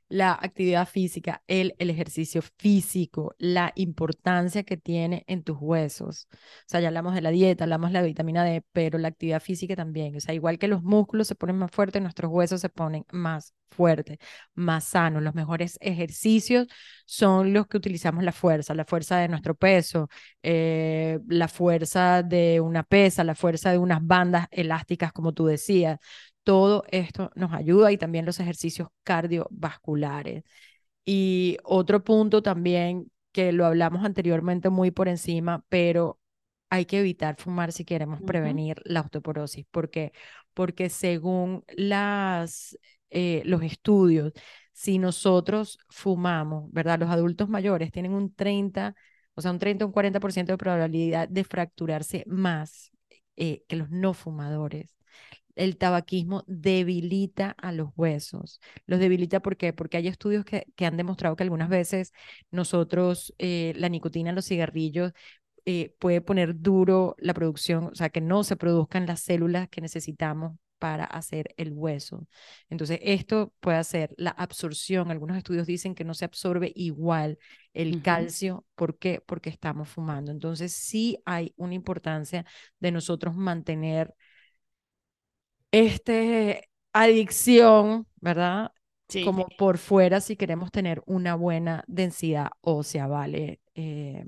La 0.08 0.34
actividad 0.34 0.88
física, 0.88 1.44
el, 1.48 1.76
el 1.80 1.90
ejercicio 1.90 2.42
físico, 2.42 3.36
la 3.38 3.72
importancia 3.76 4.64
que 4.64 4.78
tiene 4.78 5.24
en 5.28 5.44
tus 5.44 5.58
huesos. 5.60 6.28
O 6.32 6.38
sea, 6.68 6.80
ya 6.80 6.88
hablamos 6.90 7.16
de 7.16 7.22
la 7.22 7.32
dieta, 7.32 7.64
hablamos 7.64 7.90
de 7.90 7.94
la 7.94 8.02
vitamina 8.04 8.44
D, 8.44 8.64
pero 8.72 8.98
la 8.98 9.08
actividad 9.10 9.42
física 9.42 9.76
también. 9.76 10.16
O 10.16 10.20
sea, 10.20 10.36
igual 10.36 10.60
que 10.60 10.68
los 10.68 10.84
músculos 10.84 11.28
se 11.28 11.36
ponen 11.36 11.58
más 11.58 11.72
fuertes, 11.72 12.02
nuestros 12.02 12.32
huesos 12.32 12.62
se 12.62 12.70
ponen 12.70 13.06
más 13.12 13.54
fuertes, 13.70 14.18
más 14.54 14.86
sanos. 14.86 15.22
Los 15.24 15.36
mejores 15.36 15.78
ejercicios 15.82 16.68
son 17.06 17.54
los 17.54 17.68
que 17.68 17.78
utilizamos 17.78 18.24
la 18.24 18.32
fuerza, 18.32 18.74
la 18.74 18.86
fuerza 18.86 19.18
de 19.18 19.28
nuestro 19.28 19.56
peso, 19.56 20.10
eh, 20.44 21.20
la 21.28 21.48
fuerza 21.48 22.24
de 22.24 22.60
una 22.62 22.84
pesa, 22.84 23.24
la 23.24 23.36
fuerza 23.36 23.72
de 23.72 23.78
unas 23.78 24.06
bandas 24.06 24.48
elásticas, 24.52 25.12
como 25.12 25.34
tú 25.34 25.46
decías. 25.46 26.00
Todo 26.46 26.86
esto 26.90 27.32
nos 27.36 27.54
ayuda 27.54 27.92
y 27.92 27.98
también 27.98 28.26
los 28.26 28.40
ejercicios 28.40 28.90
cardiovasculares. 29.04 30.46
Y 31.06 31.58
otro 31.64 32.04
punto 32.04 32.44
también 32.44 33.12
que 33.34 33.52
lo 33.52 33.66
hablamos 33.66 34.06
anteriormente 34.06 34.70
muy 34.70 34.92
por 34.92 35.08
encima, 35.10 35.66
pero 35.70 36.20
hay 36.70 36.86
que 36.86 37.00
evitar 37.00 37.36
fumar 37.38 37.72
si 37.74 37.86
queremos 37.86 38.22
prevenir 38.22 38.82
la 38.86 39.02
osteoporosis. 39.02 39.66
¿Por 39.72 39.90
qué? 39.90 40.14
Porque 40.54 40.90
según 40.90 41.64
las, 41.76 42.78
eh, 43.10 43.42
los 43.46 43.64
estudios, 43.64 44.34
si 44.74 45.00
nosotros 45.00 45.80
fumamos, 45.90 46.72
¿verdad? 46.72 47.00
Los 47.00 47.10
adultos 47.10 47.50
mayores 47.50 47.92
tienen 47.92 48.14
un 48.14 48.34
30, 48.34 48.96
o 49.36 49.42
sea, 49.42 49.52
un 49.52 49.60
30 49.60 49.86
o 49.86 49.88
un 49.90 49.94
40% 49.94 50.54
de 50.54 50.58
probabilidad 50.58 51.28
de 51.30 51.44
fracturarse 51.44 52.24
más 52.28 52.92
eh, 53.36 53.64
que 53.68 53.76
los 53.76 53.90
no 53.90 54.14
fumadores 54.14 54.95
el 55.56 55.78
tabaquismo 55.78 56.44
debilita 56.48 57.52
a 57.52 57.72
los 57.72 57.90
huesos. 57.96 58.60
Los 58.86 59.00
debilita 59.00 59.40
¿por 59.42 59.58
qué? 59.58 59.74
porque 59.74 59.98
hay 59.98 60.08
estudios 60.08 60.46
que, 60.46 60.68
que 60.76 60.86
han 60.86 60.98
demostrado 60.98 61.36
que 61.36 61.44
algunas 61.44 61.70
veces 61.70 62.14
nosotros, 62.52 63.34
eh, 63.38 63.74
la 63.78 63.90
nicotina 63.90 64.30
en 64.30 64.36
los 64.36 64.46
cigarrillos 64.46 65.14
eh, 65.66 65.96
puede 66.00 66.22
poner 66.22 66.60
duro 66.60 67.16
la 67.20 67.34
producción, 67.34 67.86
o 67.86 67.96
sea, 67.96 68.10
que 68.10 68.22
no 68.22 68.44
se 68.44 68.56
produzcan 68.56 69.08
las 69.08 69.22
células 69.22 69.68
que 69.70 69.82
necesitamos 69.82 70.58
para 70.78 71.06
hacer 71.06 71.54
el 71.58 71.72
hueso. 71.74 72.28
Entonces, 72.70 73.00
esto 73.02 73.54
puede 73.60 73.78
hacer 73.78 74.14
la 74.18 74.32
absorción. 74.32 75.10
Algunos 75.10 75.38
estudios 75.38 75.66
dicen 75.66 75.96
que 75.96 76.04
no 76.04 76.14
se 76.14 76.26
absorbe 76.26 76.72
igual 76.76 77.40
el 77.74 78.02
calcio. 78.04 78.66
¿Por 78.76 78.98
qué? 79.00 79.22
Porque 79.26 79.50
estamos 79.50 79.90
fumando. 79.90 80.32
Entonces, 80.32 80.74
sí 80.74 81.18
hay 81.26 81.54
una 81.58 81.74
importancia 81.74 82.46
de 82.80 82.92
nosotros 82.92 83.36
mantener 83.36 84.14
este 85.76 86.70
adicción, 86.94 88.08
¿verdad? 88.22 88.72
Sí. 89.10 89.24
Como 89.24 89.48
por 89.58 89.78
fuera 89.78 90.22
si 90.22 90.36
queremos 90.36 90.72
tener 90.72 91.04
una 91.06 91.36
buena 91.36 91.84
densidad 91.88 92.52
ósea, 92.62 93.08
¿vale? 93.08 93.60
Eh, 93.76 94.26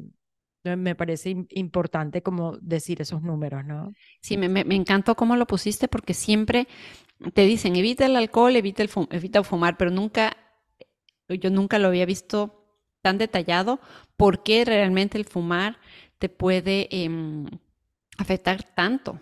me 0.63 0.95
parece 0.95 1.45
importante 1.51 2.21
como 2.21 2.57
decir 2.57 3.01
esos 3.01 3.21
números, 3.21 3.63
¿no? 3.65 3.93
Sí, 4.21 4.35
me, 4.35 4.49
me, 4.49 4.75
encantó 4.75 5.15
cómo 5.15 5.37
lo 5.37 5.47
pusiste 5.47 5.87
porque 5.87 6.13
siempre 6.13 6.67
te 7.33 7.43
dicen 7.43 7.77
evita 7.77 8.05
el 8.05 8.17
alcohol, 8.17 8.55
evita, 8.57 8.83
el 8.83 8.89
evita 9.11 9.43
fumar, 9.43 9.77
pero 9.77 9.89
nunca, 9.89 10.35
yo 11.29 11.49
nunca 11.49 11.79
lo 11.79 11.87
había 11.87 12.05
visto 12.05 12.65
tan 13.01 13.17
detallado 13.17 13.79
por 14.17 14.43
qué 14.43 14.65
realmente 14.65 15.17
el 15.17 15.23
fumar 15.23 15.77
te 16.19 16.27
puede 16.27 16.89
eh, 16.91 17.09
afectar 18.17 18.63
tanto 18.75 19.21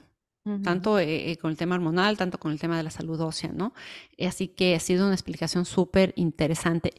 tanto 0.63 0.99
eh, 0.99 1.31
eh, 1.31 1.37
con 1.37 1.49
el 1.49 1.57
tema 1.57 1.73
hormonal, 1.73 2.17
tanto 2.17 2.37
con 2.37 2.51
el 2.51 2.59
tema 2.59 2.77
de 2.77 2.83
la 2.83 2.91
salud 2.91 3.19
ósea, 3.19 3.51
¿no? 3.51 3.73
Así 4.19 4.47
que 4.47 4.75
ha 4.75 4.79
sido 4.79 5.05
una 5.05 5.15
explicación 5.15 5.65
súper 5.65 6.13
interesante. 6.15 6.93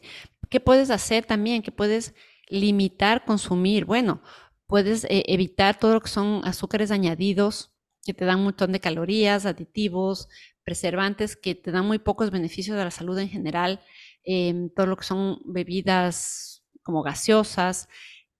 ¿Qué 0.49 0.59
puedes 0.59 0.89
hacer 0.89 1.25
también? 1.25 1.61
¿Qué 1.61 1.71
puedes 1.71 2.13
limitar 2.49 3.23
consumir? 3.23 3.85
Bueno, 3.85 4.21
puedes 4.67 5.05
eh, 5.05 5.23
evitar 5.27 5.79
todo 5.79 5.93
lo 5.93 6.01
que 6.01 6.09
son 6.09 6.41
azúcares 6.43 6.91
añadidos 6.91 7.71
que 8.05 8.13
te 8.13 8.25
dan 8.25 8.39
un 8.39 8.45
montón 8.45 8.73
de 8.73 8.81
calorías, 8.81 9.45
aditivos, 9.45 10.27
preservantes 10.65 11.37
que 11.37 11.55
te 11.55 11.71
dan 11.71 11.85
muy 11.85 11.99
pocos 11.99 12.31
beneficios 12.31 12.77
a 12.77 12.83
la 12.83 12.91
salud 12.91 13.17
en 13.17 13.29
general, 13.29 13.79
em, 14.23 14.69
todo 14.69 14.87
lo 14.87 14.97
que 14.97 15.05
son 15.05 15.39
bebidas 15.45 16.63
como 16.83 17.01
gaseosas, 17.01 17.87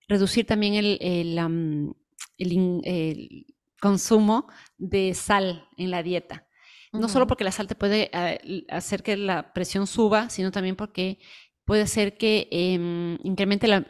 reducir 0.06 0.46
también 0.46 0.74
el 0.74 0.98
consumo 3.80 4.48
de 4.76 5.14
sal 5.14 5.68
en 5.76 5.90
la 5.90 6.02
dieta. 6.02 6.46
No 6.92 7.08
solo 7.08 7.26
porque 7.26 7.44
la 7.44 7.52
sal 7.52 7.66
te 7.66 7.74
puede 7.74 8.10
eh, 8.12 8.64
hacer 8.70 9.02
que 9.02 9.16
la 9.16 9.52
presión 9.52 9.86
suba, 9.86 10.30
sino 10.30 10.50
también 10.50 10.74
porque 10.74 11.18
puede 11.64 11.82
hacer 11.82 12.16
que 12.16 12.48
em, 12.50 13.18
incremente 13.22 13.68
la, 13.68 13.84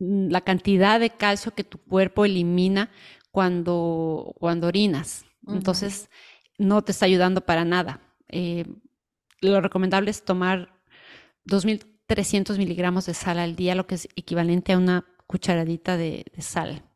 la, 0.00 0.40
cantidad 0.40 0.98
de 0.98 1.10
calcio 1.10 1.54
que 1.54 1.62
tu 1.62 1.78
cuerpo 1.78 2.24
elimina 2.24 2.90
cuando, 3.30 4.34
cuando 4.40 4.66
orinas. 4.66 5.24
Entonces, 5.46 6.10
no 6.58 6.82
te 6.82 6.90
está 6.90 7.06
ayudando 7.06 7.42
para 7.42 7.64
nada. 7.64 8.00
Eh, 8.28 8.64
lo 9.40 9.60
recomendable 9.60 10.10
es 10.10 10.24
tomar 10.24 10.74
2.300 11.46 12.58
miligramos 12.58 13.06
de 13.06 13.14
sal 13.14 13.38
al 13.38 13.54
día, 13.54 13.76
lo 13.76 13.86
que 13.86 13.94
es 13.94 14.08
equivalente 14.16 14.72
a 14.72 14.78
una 14.78 15.06
cucharadita 15.28 15.96
de 15.96 16.24
sal. 16.40 16.87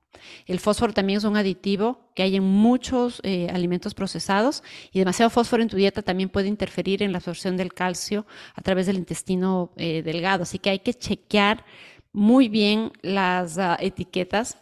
El 0.46 0.60
fósforo 0.60 0.92
también 0.92 1.18
es 1.18 1.24
un 1.24 1.36
aditivo 1.36 2.00
que 2.14 2.22
hay 2.22 2.36
en 2.36 2.44
muchos 2.44 3.20
eh, 3.22 3.48
alimentos 3.52 3.94
procesados 3.94 4.62
y 4.92 4.98
demasiado 4.98 5.30
fósforo 5.30 5.62
en 5.62 5.68
tu 5.68 5.76
dieta 5.76 6.02
también 6.02 6.28
puede 6.28 6.48
interferir 6.48 7.02
en 7.02 7.12
la 7.12 7.18
absorción 7.18 7.56
del 7.56 7.72
calcio 7.72 8.26
a 8.54 8.62
través 8.62 8.86
del 8.86 8.96
intestino 8.96 9.72
eh, 9.76 10.02
delgado. 10.02 10.42
Así 10.42 10.58
que 10.58 10.70
hay 10.70 10.80
que 10.80 10.94
chequear 10.94 11.64
muy 12.12 12.48
bien 12.48 12.92
las 13.02 13.58
ah, 13.58 13.76
etiquetas 13.80 14.58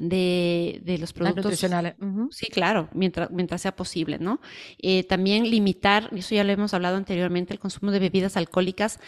de, 0.00 0.96
los 1.00 1.12
productos 1.12 1.44
nutricionales. 1.44 1.94
Sí, 2.30 2.46
claro, 2.46 2.88
mientras, 2.92 3.30
mientras 3.30 3.62
sea 3.62 3.74
posible, 3.74 4.18
¿no? 4.18 4.40
Eh, 4.78 5.04
también 5.04 5.48
limitar, 5.50 6.10
eso 6.14 6.34
ya 6.34 6.44
lo 6.44 6.52
hemos 6.52 6.74
hablado 6.74 6.96
anteriormente, 6.96 7.52
el 7.52 7.58
consumo 7.58 7.90
de 7.90 7.98
bebidas 7.98 8.36
alcohólicas 8.36 9.00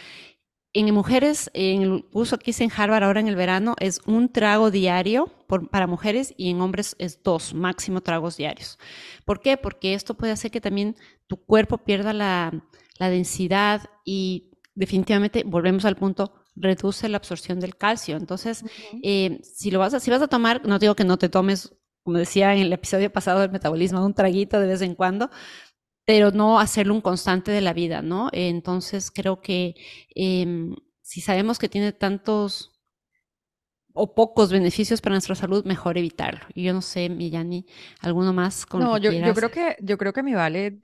en 0.73 0.93
mujeres, 0.93 1.49
en 1.53 1.81
el 1.81 2.05
uso 2.11 2.37
que 2.37 2.51
hice 2.51 2.63
en 2.63 2.71
Harvard 2.75 3.03
ahora 3.03 3.19
en 3.19 3.27
el 3.27 3.35
verano, 3.35 3.75
es 3.79 4.01
un 4.05 4.31
trago 4.31 4.69
diario 4.69 5.31
para 5.71 5.87
mujeres 5.87 6.33
y 6.37 6.51
en 6.51 6.61
hombres 6.61 6.95
es 6.99 7.23
dos, 7.23 7.53
máximo 7.55 8.01
tragos 8.01 8.37
diarios. 8.37 8.77
¿Por 9.25 9.41
qué? 9.41 9.57
Porque 9.57 9.95
esto 9.95 10.13
puede 10.13 10.31
hacer 10.31 10.51
que 10.51 10.61
también 10.61 10.95
tu 11.27 11.37
cuerpo 11.37 11.79
pierda 11.79 12.13
la, 12.13 12.63
densidad 12.99 13.89
y 14.05 14.51
definitivamente, 14.75 15.43
volvemos 15.45 15.85
al 15.85 15.95
punto, 15.95 16.33
reduce 16.55 17.09
la 17.09 17.17
absorción 17.17 17.59
del 17.59 17.75
calcio. 17.77 18.17
Entonces, 18.17 18.63
eh, 19.01 19.39
si, 19.41 19.71
lo 19.71 19.79
vas 19.79 19.93
a, 19.93 19.99
si 19.99 20.11
vas 20.11 20.21
a 20.21 20.27
tomar, 20.27 20.67
no 20.67 20.77
digo 20.77 20.95
que 20.95 21.05
no 21.05 21.17
te 21.17 21.29
tomes, 21.29 21.73
como 22.03 22.17
decía 22.17 22.53
en 22.53 22.59
el 22.59 22.73
episodio 22.73 23.11
pasado 23.11 23.39
del 23.39 23.51
metabolismo, 23.51 24.05
un 24.05 24.13
traguito 24.13 24.59
de 24.59 24.67
vez 24.67 24.81
en 24.81 24.95
cuando, 24.95 25.29
pero 26.09 26.31
no 26.31 26.59
hacerlo 26.59 26.95
un 26.95 27.01
constante 27.01 27.51
de 27.51 27.61
la 27.61 27.71
vida, 27.71 28.01
¿no? 28.01 28.29
Entonces 28.31 29.11
creo 29.11 29.41
que 29.41 29.75
em, 30.15 30.75
si 31.03 31.21
sabemos 31.21 31.59
que 31.59 31.69
tiene 31.69 31.91
tantos 31.91 32.71
o 33.93 34.15
pocos 34.15 34.51
beneficios 34.51 35.01
para 35.01 35.13
nuestra 35.13 35.35
salud, 35.35 35.65
mejor 35.65 35.99
evitarlo. 35.99 36.39
Y 36.55 36.63
yo 36.63 36.73
no 36.73 36.81
sé, 36.81 37.09
Millani, 37.09 37.67
¿alguno 38.01 38.33
más 38.33 38.65
con 38.65 38.79
No, 38.79 38.97
yo, 38.97 39.11
yo, 39.11 39.35
creo 39.35 39.51
que 39.51 39.75
yo 39.81 39.99
creo 39.99 40.11
que 40.11 40.23
mi 40.23 40.33
vale, 40.33 40.79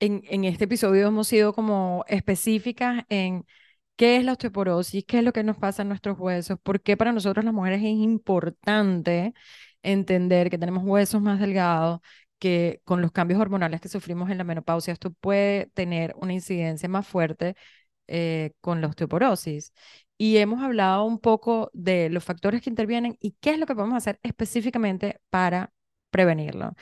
en, 0.00 0.22
en 0.30 0.44
este 0.44 0.64
episodio 0.64 1.08
hemos 1.08 1.28
sido 1.28 1.52
como 1.52 2.06
específicas 2.08 3.04
en 3.10 3.44
qué 3.96 4.16
es 4.16 4.24
la 4.24 4.32
osteoporosis, 4.32 5.04
qué 5.04 5.18
es 5.18 5.24
lo 5.24 5.34
que 5.34 5.44
nos 5.44 5.58
pasa 5.58 5.82
en 5.82 5.88
nuestros 5.88 6.18
huesos, 6.18 6.58
por 6.62 6.80
qué 6.80 6.96
para 6.96 7.12
nosotros 7.12 7.44
las 7.44 7.52
mujeres 7.52 7.80
es 7.80 7.88
importante 7.88 9.34
entender 9.82 10.48
que 10.48 10.56
tenemos 10.56 10.82
huesos 10.84 11.20
más 11.20 11.38
delgados, 11.38 12.00
que 12.38 12.80
con 12.84 13.02
los 13.02 13.12
cambios 13.12 13.40
hormonales 13.40 13.80
que 13.80 13.88
sufrimos 13.88 14.30
en 14.30 14.38
la 14.38 14.44
menopausia, 14.44 14.92
esto 14.92 15.12
puede 15.12 15.66
tener 15.74 16.14
una 16.16 16.32
incidencia 16.34 16.88
más 16.88 17.06
fuerte 17.06 17.56
eh, 18.06 18.52
con 18.60 18.80
la 18.80 18.88
osteoporosis. 18.88 19.72
Y 20.18 20.36
hemos 20.38 20.62
hablado 20.62 21.04
un 21.04 21.18
poco 21.18 21.70
de 21.72 22.08
los 22.10 22.24
factores 22.24 22.62
que 22.62 22.70
intervienen 22.70 23.16
y 23.20 23.32
qué 23.40 23.50
es 23.50 23.58
lo 23.58 23.66
que 23.66 23.74
podemos 23.74 23.96
hacer 23.96 24.20
específicamente 24.22 25.20
para 25.30 25.72
prevenirlo. 26.10 26.74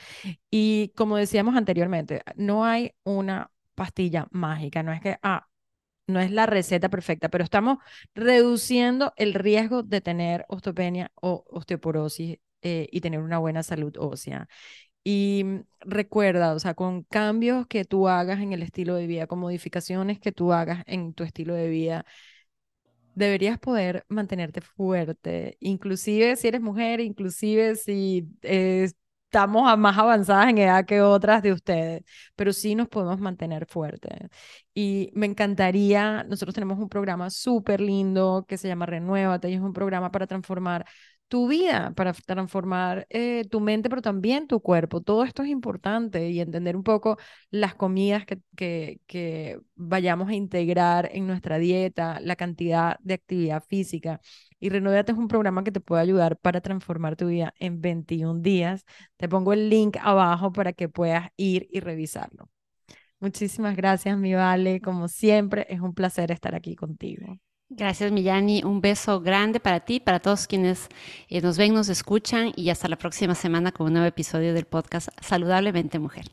Y 0.51 0.93
como 0.95 1.17
decíamos 1.17 1.55
anteriormente, 1.55 2.23
no 2.35 2.65
hay 2.65 2.93
una 3.03 3.51
pastilla 3.75 4.27
mágica, 4.31 4.83
no 4.83 4.93
es 4.93 5.01
que, 5.01 5.17
ah, 5.23 5.47
no 6.07 6.19
es 6.19 6.31
la 6.31 6.45
receta 6.45 6.89
perfecta, 6.89 7.29
pero 7.29 7.43
estamos 7.43 7.77
reduciendo 8.13 9.13
el 9.17 9.33
riesgo 9.33 9.83
de 9.83 10.01
tener 10.01 10.45
osteopenia 10.49 11.11
o 11.15 11.45
osteoporosis 11.49 12.39
eh, 12.61 12.87
y 12.91 13.01
tener 13.01 13.21
una 13.21 13.39
buena 13.39 13.63
salud 13.63 13.95
ósea. 13.97 14.47
Y 15.03 15.43
mm, 15.43 15.63
recuerda, 15.81 16.53
o 16.53 16.59
sea, 16.59 16.73
con 16.73 17.03
cambios 17.03 17.67
que 17.67 17.85
tú 17.85 18.07
hagas 18.07 18.39
en 18.41 18.53
el 18.53 18.63
estilo 18.63 18.95
de 18.95 19.07
vida, 19.07 19.27
con 19.27 19.39
modificaciones 19.39 20.19
que 20.19 20.31
tú 20.31 20.53
hagas 20.53 20.83
en 20.87 21.13
tu 21.13 21.23
estilo 21.23 21.53
de 21.55 21.69
vida, 21.69 22.05
deberías 23.15 23.59
poder 23.59 24.05
mantenerte 24.09 24.61
fuerte, 24.61 25.57
inclusive 25.59 26.35
si 26.35 26.47
eres 26.47 26.61
mujer, 26.61 26.99
inclusive 26.99 27.75
si 27.75 28.27
estamos 29.33 29.77
más 29.79 29.97
avanzadas 29.97 30.49
en 30.49 30.59
edad 30.59 30.85
que 30.85 31.01
otras 31.01 31.41
de 31.41 31.53
ustedes, 31.53 32.03
pero 32.35 32.53
sí 32.53 32.75
nos 32.75 32.87
podemos 32.87 33.19
mantener 33.19 33.65
fuertes. 33.65 34.29
Y 34.75 35.09
me 35.13 35.25
encantaría, 35.25 36.23
nosotros 36.23 36.53
tenemos 36.53 36.77
un 36.79 36.89
programa 36.89 37.29
súper 37.31 37.81
lindo 37.81 38.45
que 38.47 38.57
se 38.57 38.67
llama 38.67 38.85
Renuévate 38.85 39.49
y 39.49 39.55
es 39.55 39.61
un 39.61 39.73
programa 39.73 40.11
para 40.11 40.27
transformar 40.27 40.85
tu 41.33 41.47
vida, 41.47 41.93
para 41.95 42.13
transformar 42.13 43.07
eh, 43.09 43.45
tu 43.49 43.59
mente, 43.59 43.89
pero 43.89 44.03
también 44.03 44.45
tu 44.47 44.61
cuerpo. 44.61 45.01
Todo 45.01 45.23
esto 45.23 45.41
es 45.41 45.49
importante 45.49 46.29
y 46.29 46.39
entender 46.39 46.75
un 46.75 46.83
poco 46.83 47.17
las 47.49 47.73
comidas 47.73 48.23
que, 48.27 48.39
que, 48.55 49.01
que 49.07 49.59
vayamos 49.73 50.29
a 50.29 50.35
integrar 50.35 51.09
en 51.11 51.25
nuestra 51.25 51.57
dieta, 51.57 52.19
la 52.19 52.35
cantidad 52.35 52.99
de 52.99 53.15
actividad 53.15 53.63
física. 53.67 54.21
Y 54.59 54.69
Renovate 54.69 55.11
es 55.13 55.17
un 55.17 55.27
programa 55.27 55.63
que 55.63 55.71
te 55.71 55.79
puede 55.79 56.03
ayudar 56.03 56.37
para 56.37 56.61
transformar 56.61 57.15
tu 57.15 57.25
vida 57.25 57.51
en 57.57 57.81
21 57.81 58.43
días. 58.43 58.85
Te 59.17 59.27
pongo 59.27 59.53
el 59.53 59.69
link 59.71 59.97
abajo 60.01 60.53
para 60.53 60.71
que 60.71 60.87
puedas 60.87 61.31
ir 61.35 61.67
y 61.71 61.79
revisarlo. 61.79 62.47
Muchísimas 63.19 63.75
gracias, 63.75 64.15
mi 64.19 64.35
Vale. 64.35 64.81
Como 64.81 65.07
siempre, 65.07 65.65
es 65.67 65.81
un 65.81 65.95
placer 65.95 66.29
estar 66.29 66.53
aquí 66.53 66.75
contigo. 66.75 67.39
Gracias, 67.75 68.11
Millani. 68.11 68.63
Un 68.63 68.81
beso 68.81 69.19
grande 69.19 69.59
para 69.59 69.79
ti, 69.79 69.99
para 69.99 70.19
todos 70.19 70.45
quienes 70.45 70.89
eh, 71.27 71.41
nos 71.41 71.57
ven, 71.57 71.73
nos 71.73 71.89
escuchan 71.89 72.51
y 72.55 72.69
hasta 72.69 72.87
la 72.87 72.97
próxima 72.97 73.33
semana 73.33 73.71
con 73.71 73.87
un 73.87 73.93
nuevo 73.93 74.07
episodio 74.07 74.53
del 74.53 74.65
podcast 74.65 75.09
Saludablemente 75.21 75.97
Mujer. 75.97 76.25